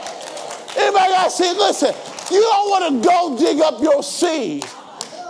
Anybody 0.77 1.11
got 1.11 1.27
a 1.27 1.31
seed? 1.31 1.57
Listen, 1.57 1.93
you 2.31 2.41
don't 2.41 2.69
want 2.69 3.03
to 3.03 3.07
go 3.07 3.37
dig 3.37 3.61
up 3.61 3.81
your 3.81 4.01
seed. 4.01 4.65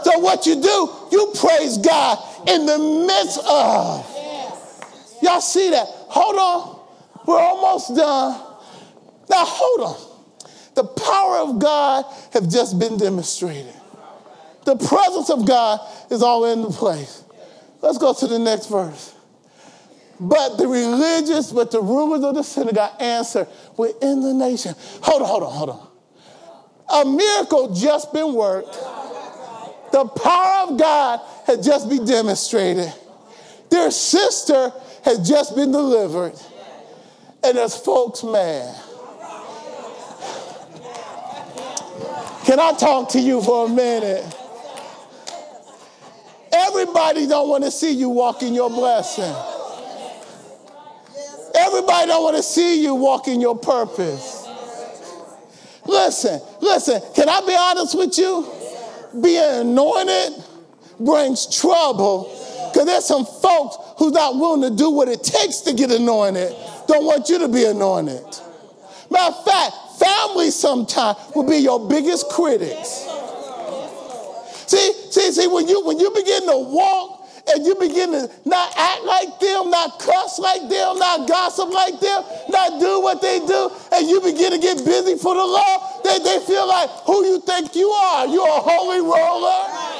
So 0.03 0.19
what 0.19 0.45
you 0.45 0.61
do, 0.61 0.89
you 1.11 1.33
praise 1.35 1.77
God 1.77 2.19
in 2.47 2.65
the 2.65 2.77
midst 3.07 3.39
of. 3.39 4.09
Y'all 5.21 5.41
see 5.41 5.69
that? 5.69 5.87
Hold 5.87 6.35
on. 6.35 6.79
We're 7.25 7.39
almost 7.39 7.95
done. 7.95 8.39
Now 9.29 9.45
hold 9.45 9.81
on. 9.81 10.13
The 10.75 10.83
power 10.83 11.37
of 11.37 11.59
God 11.59 12.05
have 12.33 12.49
just 12.49 12.79
been 12.79 12.97
demonstrated. 12.97 13.73
The 14.65 14.75
presence 14.75 15.29
of 15.29 15.45
God 15.45 15.79
is 16.09 16.21
all 16.21 16.45
in 16.45 16.61
the 16.61 16.69
place. 16.69 17.23
Let's 17.81 17.97
go 17.97 18.13
to 18.13 18.27
the 18.27 18.39
next 18.39 18.67
verse. 18.67 19.13
But 20.19 20.57
the 20.57 20.67
religious, 20.67 21.51
but 21.51 21.71
the 21.71 21.81
rulers 21.81 22.23
of 22.23 22.35
the 22.35 22.43
synagogue 22.43 23.01
answer, 23.01 23.47
we're 23.77 23.93
in 24.01 24.21
the 24.21 24.33
nation. 24.33 24.73
Hold 25.01 25.21
on, 25.21 25.27
hold 25.27 25.43
on, 25.43 25.51
hold 25.51 25.69
on. 25.69 25.87
A 26.89 27.05
miracle 27.05 27.73
just 27.73 28.13
been 28.13 28.33
worked 28.33 28.77
the 29.93 30.05
power 30.05 30.71
of 30.71 30.79
God 30.79 31.21
had 31.45 31.61
just 31.61 31.87
been 31.87 32.03
demonstrated. 32.03 32.91
Their 33.69 33.91
sister 33.91 34.73
had 35.03 35.23
just 35.23 35.55
been 35.55 35.71
delivered. 35.71 36.33
And 37.43 37.55
there's 37.55 37.75
folks 37.75 38.23
mad. 38.23 38.75
Can 42.45 42.59
I 42.59 42.73
talk 42.73 43.09
to 43.09 43.19
you 43.19 43.43
for 43.43 43.67
a 43.67 43.69
minute? 43.69 44.25
Everybody 46.51 47.27
don't 47.27 47.47
want 47.47 47.63
to 47.63 47.69
see 47.71 47.91
you 47.91 48.09
walk 48.09 48.41
in 48.41 48.55
your 48.55 48.71
blessing. 48.71 49.31
Everybody 51.53 52.07
don't 52.07 52.23
want 52.23 52.37
to 52.37 52.43
see 52.43 52.81
you 52.81 52.95
walk 52.95 53.27
in 53.27 53.39
your 53.39 53.55
purpose. 53.55 54.47
Listen, 55.85 56.41
listen, 56.61 56.99
can 57.13 57.29
I 57.29 57.41
be 57.41 57.55
honest 57.55 57.95
with 57.95 58.17
you? 58.17 58.62
Being 59.21 59.61
anointed 59.61 60.43
brings 60.99 61.59
trouble 61.59 62.29
because 62.71 62.85
there's 62.87 63.05
some 63.05 63.25
folks 63.25 63.77
who's 63.97 64.13
not 64.13 64.35
willing 64.35 64.69
to 64.69 64.75
do 64.75 64.89
what 64.89 65.07
it 65.07 65.23
takes 65.23 65.59
to 65.61 65.73
get 65.73 65.91
anointed, 65.91 66.55
don't 66.87 67.05
want 67.05 67.29
you 67.29 67.39
to 67.39 67.47
be 67.47 67.65
anointed. 67.65 68.23
Matter 69.11 69.35
of 69.35 69.45
fact, 69.45 69.73
family 69.99 70.49
sometimes 70.49 71.17
will 71.35 71.47
be 71.47 71.57
your 71.57 71.87
biggest 71.87 72.29
critics. 72.29 73.07
See, 74.65 74.93
see, 75.11 75.31
see, 75.31 75.47
when 75.47 75.67
you 75.67 75.85
when 75.85 75.99
you 75.99 76.09
begin 76.11 76.47
to 76.47 76.57
walk 76.57 77.29
and 77.53 77.65
you 77.65 77.75
begin 77.75 78.11
to 78.11 78.31
not 78.45 78.73
act 78.77 79.03
like 79.03 79.39
them, 79.39 79.69
not 79.69 79.99
cuss 79.99 80.39
like 80.39 80.61
them, 80.61 80.97
not 80.97 81.27
gossip 81.27 81.69
like 81.69 81.99
them, 81.99 82.23
not 82.49 82.79
do 82.79 83.01
what 83.01 83.21
they 83.21 83.39
do, 83.45 83.69
and 83.91 84.07
you 84.07 84.21
begin 84.21 84.51
to 84.51 84.57
get 84.57 84.83
busy 84.83 85.15
for 85.17 85.35
the 85.35 85.45
Lord, 85.45 85.81
they, 86.03 86.19
they 86.19 86.39
feel 86.45 86.67
like 86.67 86.89
who 87.05 87.25
you 87.25 87.41
think 87.41 87.75
you 87.75 87.89
are. 87.89 88.27
You're 88.27 88.47
a 88.47 88.61
holy 88.61 89.01
roller. 89.01 89.93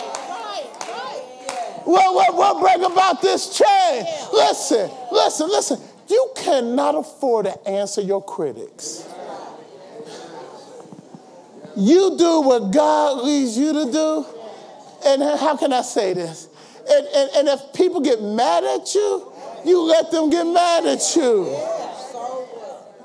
What, 1.86 2.14
what, 2.16 2.36
what 2.36 2.62
bring 2.62 2.91
about 2.91 3.22
this 3.22 3.58
change? 3.58 4.08
Listen, 4.32 4.89
listen, 5.12 5.49
listen. 5.49 5.80
You 6.08 6.32
cannot 6.36 6.95
afford 6.95 7.45
to 7.45 7.68
answer 7.68 8.01
your 8.01 8.24
critics. 8.24 9.08
You 11.76 12.16
do 12.18 12.41
what 12.41 12.72
God 12.72 13.24
leads 13.24 13.58
you 13.58 13.74
to 13.74 13.91
do. 13.91 14.26
And 15.06 15.22
how 15.22 15.58
can 15.58 15.74
I 15.74 15.82
say 15.82 16.14
this? 16.14 16.47
And, 16.89 17.08
and, 17.08 17.30
and 17.36 17.47
if 17.47 17.74
people 17.74 17.99
get 18.01 18.22
mad 18.22 18.64
at 18.64 18.93
you, 18.93 19.32
you 19.66 19.82
let 19.82 20.12
them 20.12 20.30
get 20.30 20.45
mad 20.45 20.86
at 20.86 21.16
you. 21.16 21.45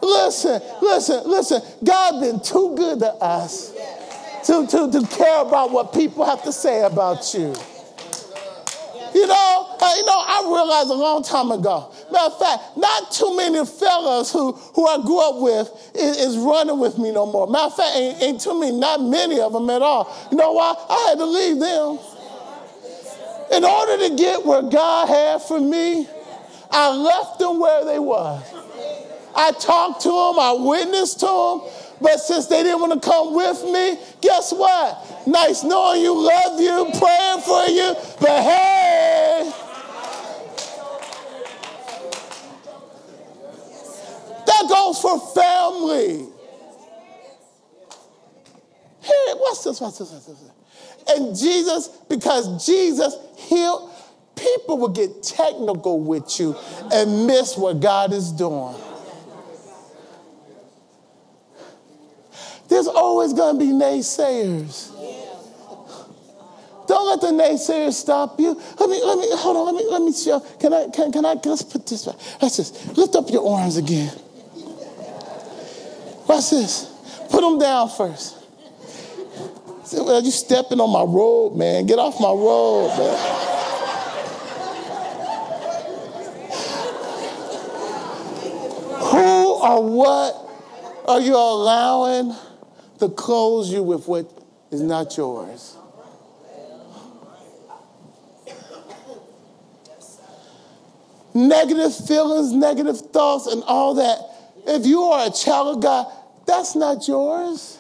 Listen, 0.08 0.62
listen, 0.80 1.22
listen. 1.26 1.62
God 1.84 2.20
been 2.20 2.40
too 2.40 2.74
good 2.76 3.00
to 3.00 3.12
us 3.12 3.72
to, 4.46 4.66
to, 4.66 4.90
to 4.90 5.06
care 5.14 5.42
about 5.42 5.70
what 5.70 5.92
people 5.92 6.24
have 6.24 6.42
to 6.44 6.52
say 6.52 6.82
about 6.82 7.34
you. 7.34 7.54
You 9.14 9.26
know, 9.26 9.76
uh, 9.80 9.94
you 9.96 10.06
know, 10.06 10.24
I 10.26 10.42
realized 10.46 10.90
a 10.90 10.94
long 10.94 11.22
time 11.22 11.50
ago. 11.50 11.92
Matter 12.10 12.26
of 12.26 12.38
fact, 12.38 12.76
not 12.76 13.10
too 13.10 13.36
many 13.36 13.64
fellas 13.66 14.32
who, 14.32 14.52
who 14.52 14.86
I 14.86 15.02
grew 15.02 15.20
up 15.20 15.42
with 15.42 15.92
is, 15.94 16.16
is 16.18 16.36
running 16.38 16.78
with 16.78 16.98
me 16.98 17.12
no 17.12 17.26
more. 17.26 17.46
Matter 17.46 17.66
of 17.66 17.76
fact, 17.76 17.96
ain't, 17.96 18.22
ain't 18.22 18.40
too 18.40 18.58
many, 18.58 18.78
not 18.78 19.02
many 19.02 19.40
of 19.40 19.52
them 19.52 19.68
at 19.68 19.82
all. 19.82 20.14
You 20.30 20.36
know 20.36 20.52
why? 20.52 20.74
I 20.88 21.08
had 21.08 21.18
to 21.18 21.26
leave 21.26 21.58
them. 21.58 21.98
In 23.52 23.64
order 23.64 24.08
to 24.08 24.16
get 24.16 24.44
where 24.44 24.62
God 24.62 25.08
had 25.08 25.42
for 25.42 25.60
me, 25.60 26.06
I 26.70 26.94
left 26.94 27.38
them 27.38 27.58
where 27.58 27.84
they 27.84 27.98
was. 27.98 28.57
I 29.38 29.52
talked 29.52 30.02
to 30.02 30.08
them, 30.08 30.40
I 30.40 30.56
witnessed 30.58 31.20
to 31.20 31.26
them, 31.26 31.60
but 32.00 32.18
since 32.18 32.46
they 32.46 32.64
didn't 32.64 32.80
want 32.80 33.00
to 33.00 33.08
come 33.08 33.36
with 33.36 33.62
me, 33.66 33.96
guess 34.20 34.52
what? 34.52 35.28
Nice 35.28 35.62
knowing 35.62 36.02
you, 36.02 36.12
love 36.12 36.60
you, 36.60 36.90
praying 36.98 37.40
for 37.42 37.66
you, 37.66 37.94
but 38.20 38.42
hey, 38.42 39.52
that 44.44 44.66
goes 44.68 45.00
for 45.00 45.20
family. 45.32 46.26
Hey, 49.00 49.34
what's 49.36 49.62
this? 49.62 49.80
What's 49.80 49.98
this? 49.98 50.10
What's 50.10 50.26
this? 50.26 50.50
And 51.10 51.36
Jesus, 51.36 51.88
because 52.08 52.66
Jesus 52.66 53.14
healed, 53.36 53.92
people 54.34 54.78
will 54.78 54.88
get 54.88 55.22
technical 55.22 56.00
with 56.00 56.40
you 56.40 56.56
and 56.92 57.28
miss 57.28 57.56
what 57.56 57.78
God 57.78 58.12
is 58.12 58.32
doing. 58.32 58.74
There's 62.68 62.86
always 62.86 63.32
going 63.32 63.58
to 63.58 63.64
be 63.64 63.72
naysayers. 63.72 64.94
Don't 66.88 67.06
let 67.06 67.20
the 67.20 67.28
naysayers 67.28 67.92
stop 67.92 68.40
you. 68.40 68.54
Let 68.80 68.88
me, 68.88 69.02
let 69.04 69.18
me, 69.18 69.28
hold 69.32 69.56
on, 69.58 69.66
let 69.66 69.74
me, 69.74 69.90
let 69.90 70.02
me 70.02 70.12
show. 70.12 70.36
Uh, 70.36 70.40
can 70.58 70.72
I, 70.72 70.88
can, 70.88 71.12
can 71.12 71.26
I, 71.26 71.34
let's 71.44 71.62
put 71.62 71.86
this 71.86 72.06
back. 72.06 72.16
Let's 72.40 72.56
just 72.56 72.96
lift 72.96 73.14
up 73.14 73.30
your 73.30 73.46
arms 73.46 73.76
again. 73.76 74.08
What's 76.24 76.48
this? 76.50 76.86
Put 77.30 77.42
them 77.42 77.58
down 77.58 77.90
first. 77.90 78.36
Well, 79.92 80.22
you 80.22 80.30
stepping 80.30 80.80
on 80.80 80.90
my 80.90 81.02
road, 81.02 81.56
man. 81.56 81.86
Get 81.86 81.98
off 81.98 82.20
my 82.20 82.28
road, 82.28 82.88
man. 82.96 83.44
Who 89.10 89.62
or 89.62 89.90
what 89.90 90.34
are 91.06 91.20
you 91.20 91.34
allowing 91.36 92.34
to 92.98 93.08
close 93.08 93.72
you 93.72 93.82
with 93.82 94.06
what 94.08 94.30
is 94.70 94.80
not 94.80 95.16
yours? 95.16 95.76
Negative 101.34 101.94
feelings, 102.06 102.52
negative 102.52 102.98
thoughts, 102.98 103.46
and 103.46 103.62
all 103.64 103.94
that. 103.94 104.18
If 104.66 104.86
you 104.86 105.02
are 105.02 105.28
a 105.28 105.30
child 105.30 105.76
of 105.76 105.82
God, 105.82 106.12
that's 106.46 106.74
not 106.74 107.06
yours. 107.06 107.78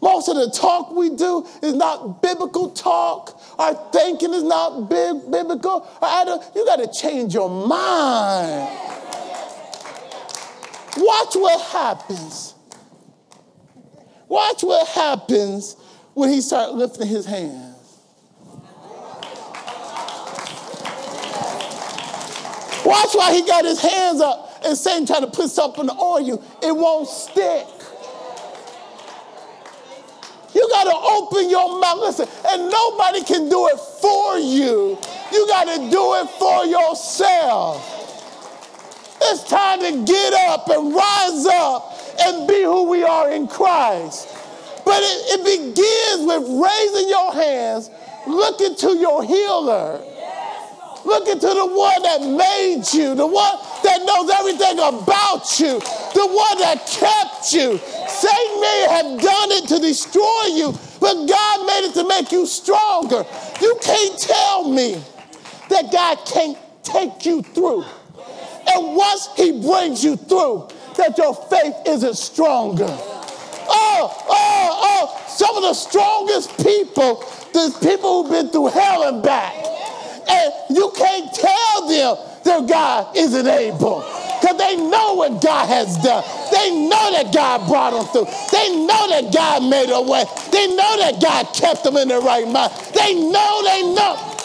Most 0.00 0.28
of 0.28 0.36
the 0.36 0.50
talk 0.50 0.92
we 0.92 1.10
do 1.10 1.46
is 1.62 1.74
not 1.74 2.22
biblical 2.22 2.70
talk. 2.70 3.40
Our 3.58 3.74
thinking 3.92 4.32
is 4.32 4.44
not 4.44 4.88
big, 4.88 5.30
biblical. 5.30 5.86
You 6.54 6.64
got 6.64 6.76
to 6.76 6.90
change 6.92 7.34
your 7.34 7.50
mind. 7.50 8.70
Watch 10.96 11.34
what 11.34 11.60
happens. 11.60 12.54
Watch 14.28 14.62
what 14.62 14.88
happens 14.88 15.76
when 16.14 16.30
he 16.30 16.40
starts 16.40 16.72
lifting 16.72 17.06
his 17.06 17.26
hands. 17.26 17.76
Watch 22.84 23.14
why 23.14 23.34
he 23.34 23.44
got 23.46 23.64
his 23.64 23.80
hands 23.80 24.20
up 24.20 24.60
and 24.64 24.76
Satan 24.76 25.06
trying 25.06 25.22
to 25.22 25.30
put 25.30 25.50
something 25.50 25.88
on 25.88 26.24
you. 26.24 26.42
It 26.62 26.74
won't 26.74 27.08
stick. 27.08 27.66
You 30.54 30.66
got 30.70 30.84
to 30.84 30.96
open 30.96 31.50
your 31.50 31.78
mouth. 31.80 31.98
Listen, 31.98 32.28
and 32.48 32.70
nobody 32.70 33.22
can 33.22 33.48
do 33.48 33.66
it 33.68 33.78
for 34.00 34.38
you. 34.38 34.98
You 35.32 35.46
got 35.48 35.64
to 35.64 35.90
do 35.90 36.14
it 36.14 36.30
for 36.30 36.64
yourself. 36.64 37.95
It's 39.28 39.48
time 39.48 39.80
to 39.80 40.04
get 40.04 40.32
up 40.32 40.68
and 40.68 40.94
rise 40.94 41.46
up 41.46 41.98
and 42.20 42.48
be 42.48 42.62
who 42.62 42.88
we 42.88 43.02
are 43.02 43.30
in 43.30 43.48
Christ. 43.48 44.28
But 44.84 45.02
it, 45.02 45.40
it 45.40 45.42
begins 45.44 46.26
with 46.26 46.42
raising 46.62 47.08
your 47.08 47.32
hands, 47.34 47.90
looking 48.26 48.76
to 48.76 48.96
your 48.96 49.24
healer. 49.24 50.00
Looking 51.04 51.38
to 51.38 51.46
the 51.46 51.66
one 51.66 52.02
that 52.02 52.20
made 52.20 52.82
you, 52.92 53.14
the 53.14 53.26
one 53.26 53.54
that 53.84 54.02
knows 54.04 54.28
everything 54.28 54.78
about 54.78 55.60
you, 55.60 55.78
the 55.78 56.26
one 56.26 56.58
that 56.58 56.84
kept 56.84 57.52
you. 57.52 57.78
Satan 58.08 58.60
may 58.60 58.86
have 58.90 59.22
done 59.22 59.50
it 59.52 59.68
to 59.68 59.78
destroy 59.78 60.56
you, 60.56 60.72
but 60.98 61.14
God 61.28 61.66
made 61.66 61.88
it 61.88 61.94
to 61.94 62.08
make 62.08 62.32
you 62.32 62.44
stronger. 62.44 63.24
You 63.60 63.78
can't 63.80 64.18
tell 64.18 64.68
me 64.68 65.00
that 65.68 65.92
God 65.92 66.18
can't 66.26 66.58
take 66.82 67.24
you 67.24 67.42
through. 67.42 67.84
And 68.74 68.96
once 68.96 69.28
he 69.36 69.60
brings 69.60 70.04
you 70.04 70.16
through, 70.16 70.68
that 70.96 71.16
your 71.18 71.34
faith 71.34 71.74
isn't 71.86 72.16
stronger. 72.16 72.86
Oh, 73.68 74.24
oh, 74.28 74.80
oh, 74.82 75.24
some 75.28 75.56
of 75.56 75.62
the 75.62 75.74
strongest 75.74 76.56
people, 76.64 77.16
the 77.52 77.76
people 77.82 78.22
who've 78.22 78.32
been 78.32 78.48
through 78.50 78.68
hell 78.68 79.02
and 79.08 79.22
back. 79.22 79.54
And 80.28 80.52
you 80.70 80.92
can't 80.96 81.32
tell 81.32 81.88
them 81.88 82.16
their 82.44 82.62
God 82.62 83.16
isn't 83.16 83.46
able. 83.46 84.00
Because 84.40 84.58
they 84.58 84.76
know 84.76 85.14
what 85.14 85.42
God 85.42 85.66
has 85.68 85.96
done. 85.98 86.22
They 86.52 86.70
know 86.70 87.10
that 87.12 87.32
God 87.32 87.66
brought 87.68 87.92
them 87.92 88.06
through. 88.06 88.26
They 88.52 88.68
know 88.86 89.08
that 89.08 89.32
God 89.32 89.68
made 89.68 89.90
a 89.90 90.00
way. 90.00 90.24
They 90.52 90.66
know 90.68 90.96
that 90.98 91.20
God 91.20 91.52
kept 91.54 91.84
them 91.84 91.96
in 91.96 92.08
their 92.08 92.20
right 92.20 92.46
mind. 92.46 92.72
They 92.94 93.14
know, 93.14 93.62
they 93.64 93.82
know. 93.94 94.35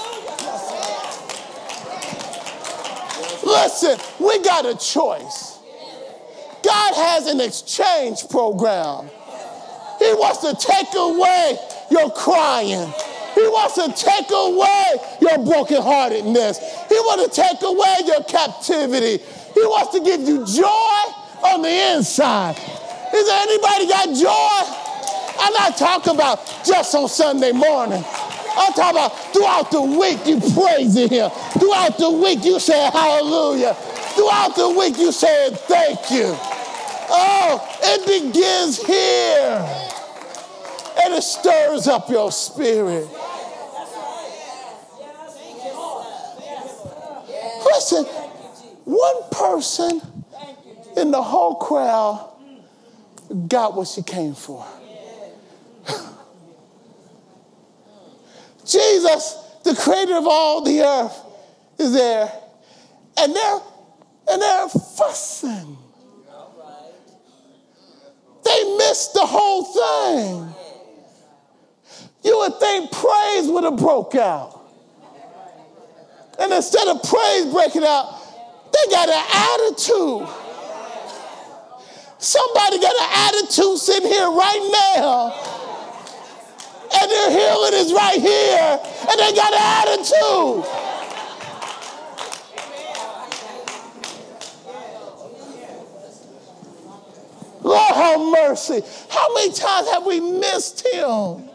Listen, 3.44 3.98
we 4.20 4.42
got 4.44 4.66
a 4.66 4.76
choice. 4.78 5.60
God 6.64 6.94
has 6.94 7.28
an 7.28 7.42
exchange 7.42 8.30
program. 8.30 9.10
He 10.00 10.14
wants 10.14 10.40
to 10.40 10.56
take 10.56 10.94
away 10.96 11.58
your 11.90 12.12
crying. 12.12 12.92
He 13.36 13.48
wants 13.48 13.76
to 13.76 13.92
take 13.94 14.30
away 14.30 14.96
your 15.22 15.38
brokenheartedness. 15.46 16.90
He 16.90 16.96
wants 16.96 17.36
to 17.36 17.42
take 17.42 17.62
away 17.62 17.96
your 18.06 18.24
captivity. 18.24 19.24
He 19.54 19.62
wants 19.62 19.94
to 19.94 20.04
give 20.04 20.22
you 20.22 20.46
joy 20.46 21.48
on 21.54 21.62
the 21.62 21.96
inside. 21.96 22.58
Is 23.14 23.28
there 23.28 23.42
anybody 23.42 23.88
got 23.88 24.16
joy? 24.16 24.82
I'm 25.40 25.54
not 25.54 25.78
talking 25.78 26.16
about 26.16 26.46
just 26.66 26.94
on 26.94 27.08
Sunday 27.08 27.52
morning. 27.52 28.04
I'm 28.58 28.74
talking 28.74 28.98
about 28.98 29.34
throughout 29.34 29.72
the 29.72 29.82
week 29.82 30.26
you 30.26 30.40
praising 30.54 31.10
him. 31.10 31.30
Throughout 31.58 31.98
the 31.98 32.12
week 32.12 32.44
you 32.44 32.60
say 32.60 32.90
hallelujah. 32.92 33.74
Throughout 34.16 34.56
the 34.56 34.70
week 34.78 34.98
you 34.98 35.12
say 35.12 35.50
thank 35.52 36.12
you. 36.12 36.36
Oh, 37.14 37.78
it 37.84 38.06
begins 38.06 38.84
here. 38.86 39.88
And 41.04 41.14
it 41.14 41.24
stirs 41.24 41.88
up 41.88 42.10
your 42.10 42.32
spirit. 42.32 43.08
Listen, 47.66 48.06
one 48.86 49.30
person 49.32 50.02
in 50.98 51.12
the 51.12 51.22
whole 51.22 51.56
crowd 51.56 52.28
got 53.48 53.76
what 53.76 53.88
she 53.88 54.04
came 54.04 54.36
for. 54.36 54.66
Jesus, 58.66 59.36
the 59.64 59.76
creator 59.76 60.16
of 60.16 60.26
all 60.28 60.64
the 60.64 60.82
earth, 60.82 61.20
is 61.78 61.94
there. 61.94 62.32
And 63.18 63.36
they're 63.36 63.60
and 64.30 64.42
they're 64.42 64.70
fussing. 64.70 65.78
They 68.44 68.78
missed 68.78 69.14
the 69.14 69.26
whole 69.26 69.64
thing. 69.64 70.56
You 72.24 72.38
would 72.38 72.60
think 72.60 72.92
praise 72.92 73.48
would 73.48 73.64
have 73.64 73.78
broke 73.78 74.16
out. 74.16 74.60
And 76.40 76.54
instead 76.54 76.88
of 76.88 77.04
praise 77.04 77.46
breaking 77.52 77.84
out, 77.84 78.18
they 78.72 78.92
got 78.92 79.10
an 79.10 79.26
attitude. 79.70 80.28
Somebody 82.18 82.80
got 82.80 82.96
an 82.96 83.36
attitude 83.36 83.78
sitting 83.78 84.10
here 84.10 84.30
right 84.30 84.96
now. 84.96 85.61
And 86.94 87.12
their 87.12 87.32
healing 87.32 87.74
is 87.74 87.94
right 87.94 88.20
here. 88.20 88.80
And 89.10 89.20
they 89.20 89.34
got 89.34 89.54
an 89.54 89.90
attitude. 89.90 90.66
Lord 97.64 97.96
have 97.96 98.20
mercy. 98.20 98.82
How 99.10 99.34
many 99.36 99.54
times 99.54 99.90
have 99.92 100.06
we 100.06 100.20
missed 100.20 100.86
him? 100.88 101.50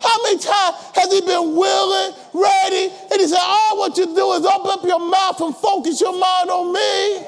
How 0.00 0.22
many 0.24 0.38
times 0.38 0.76
has 0.94 1.12
he 1.12 1.20
been 1.20 1.56
willing, 1.56 2.14
ready? 2.34 2.92
And 3.10 3.20
he 3.20 3.26
said, 3.26 3.38
all 3.40 3.78
want 3.78 3.96
you 3.96 4.06
do 4.06 4.32
is 4.32 4.44
open 4.44 4.70
up 4.70 4.84
your 4.84 4.98
mouth 4.98 5.40
and 5.40 5.56
focus 5.56 6.00
your 6.00 6.12
mind 6.12 6.50
on 6.50 6.72
me. 6.72 7.26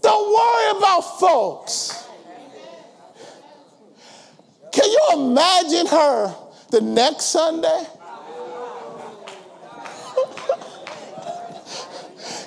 Don't 0.00 0.34
worry 0.34 0.78
about 0.78 1.00
folks. 1.18 2.03
Can 4.74 4.90
you 4.90 5.08
imagine 5.12 5.86
her 5.86 6.34
the 6.70 6.80
next 6.80 7.26
Sunday? 7.26 7.86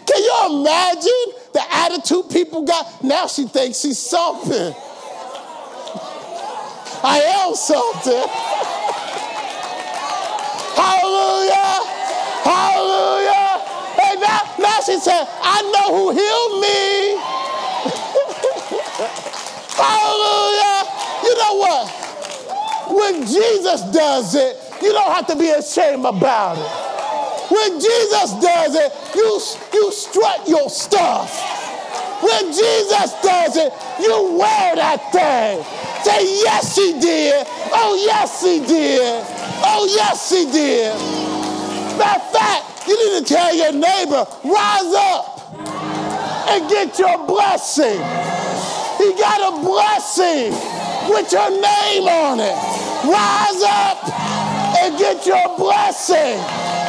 Can 0.05 0.23
you 0.23 0.59
imagine 0.59 1.23
the 1.53 1.63
attitude 1.71 2.29
people 2.29 2.63
got? 2.63 3.01
Now 3.01 3.27
she 3.27 3.47
thinks 3.47 3.79
she's 3.79 3.97
something. 3.97 4.75
I 7.01 7.21
am 7.45 7.55
something. 7.55 8.27
Hallelujah. 10.75 11.79
Hallelujah. 12.43 13.61
And 14.03 14.19
now, 14.19 14.41
now 14.59 14.79
she 14.81 14.99
said, 14.99 15.25
I 15.41 15.61
know 15.71 15.95
who 15.95 16.11
healed 16.11 16.59
me. 16.59 17.15
Hallelujah. 19.79 20.83
You 21.23 21.33
know 21.37 21.53
what? 21.55 22.06
When 22.89 23.21
Jesus 23.21 23.81
does 23.91 24.35
it, 24.35 24.55
you 24.81 24.91
don't 24.93 25.11
have 25.11 25.27
to 25.27 25.35
be 25.35 25.49
ashamed 25.49 26.05
about 26.05 26.57
it. 26.57 26.87
When 27.51 27.79
Jesus 27.79 28.33
does 28.39 28.75
it, 28.75 28.91
you, 29.15 29.39
you 29.73 29.91
strut 29.91 30.47
your 30.47 30.69
stuff. 30.69 31.31
When 32.21 32.47
Jesus 32.51 33.13
does 33.21 33.55
it, 33.57 33.73
you 33.99 34.37
wear 34.37 34.75
that 34.75 35.11
thing. 35.11 35.63
Say, 36.03 36.23
yes, 36.43 36.75
he 36.75 36.99
did. 36.99 37.45
Oh, 37.71 38.03
yes, 38.05 38.41
he 38.41 38.59
did. 38.59 39.23
Oh, 39.63 39.87
yes, 39.89 40.29
he 40.29 40.45
did. 40.51 40.93
Matter 41.97 42.21
of 42.21 42.31
fact, 42.31 42.87
you 42.87 42.95
need 42.95 43.25
to 43.25 43.33
tell 43.33 43.55
your 43.55 43.73
neighbor, 43.73 44.25
rise 44.43 44.93
up 44.93 45.55
and 46.49 46.69
get 46.69 46.97
your 46.99 47.25
blessing. 47.27 47.99
He 48.97 49.13
got 49.13 49.53
a 49.53 49.63
blessing 49.63 50.76
with 51.09 51.31
your 51.31 51.49
name 51.49 52.03
on 52.03 52.39
it. 52.39 52.55
Rise 53.07 53.63
up 53.63 54.09
and 54.79 54.97
get 54.97 55.25
your 55.25 55.57
blessing. 55.57 56.39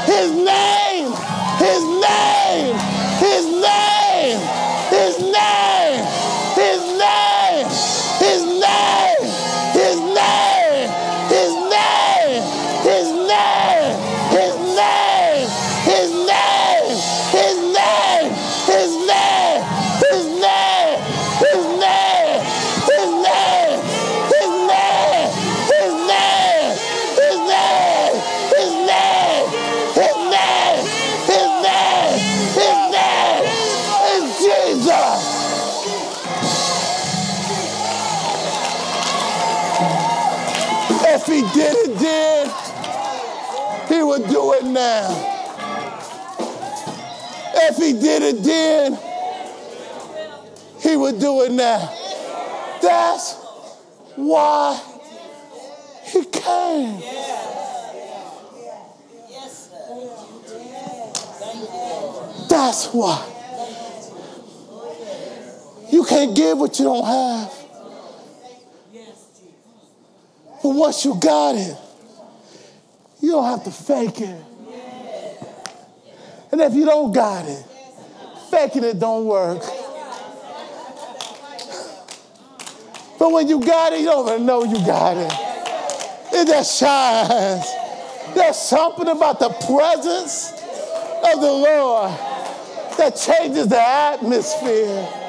His 0.07 0.33
name, 0.33 1.13
his 1.59 1.83
name, 1.85 2.75
his 3.19 3.45
name, 3.47 4.39
his 4.91 5.19
name, 5.21 5.78
what 66.69 66.79
you 66.79 66.85
don't 66.85 67.07
have. 67.07 67.53
But 70.63 70.69
once 70.71 71.05
you 71.05 71.15
got 71.15 71.55
it, 71.55 71.77
you 73.23 73.31
don't 73.31 73.45
have 73.45 73.65
to 73.65 73.71
fake 73.71 74.21
it. 74.21 74.45
And 76.53 76.61
if 76.61 76.75
you 76.75 76.85
don't 76.85 77.13
got 77.13 77.47
it, 77.47 77.65
faking 78.51 78.85
it 78.85 78.99
don't 78.99 79.25
work. 79.25 79.63
But 83.19 83.33
when 83.33 83.49
you 83.49 83.61
got 83.61 83.93
it, 83.95 84.01
you 84.01 84.07
don't 84.07 84.29
even 84.29 84.47
know 84.47 84.65
you 84.65 84.85
got 84.85 85.17
it. 85.17 85.33
It 86.35 86.47
just 86.49 86.79
shines. 86.79 87.65
There's 88.35 88.57
something 88.59 89.09
about 89.09 89.41
the 89.41 89.49
presence 89.67 90.53
of 90.53 91.41
the 91.41 91.53
Lord 91.53 92.11
that 92.99 93.17
changes 93.17 93.69
the 93.69 93.81
atmosphere. 93.81 95.28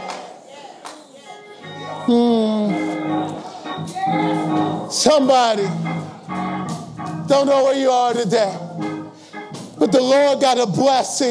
Hmm. 2.11 2.73
Somebody 4.89 5.67
don't 7.27 7.45
know 7.45 7.65
where 7.65 7.75
you 7.75 7.91
are 7.91 8.15
today, 8.15 8.57
but 9.77 9.91
the 9.91 10.01
Lord 10.01 10.41
got 10.41 10.57
a 10.57 10.65
blessing 10.65 11.28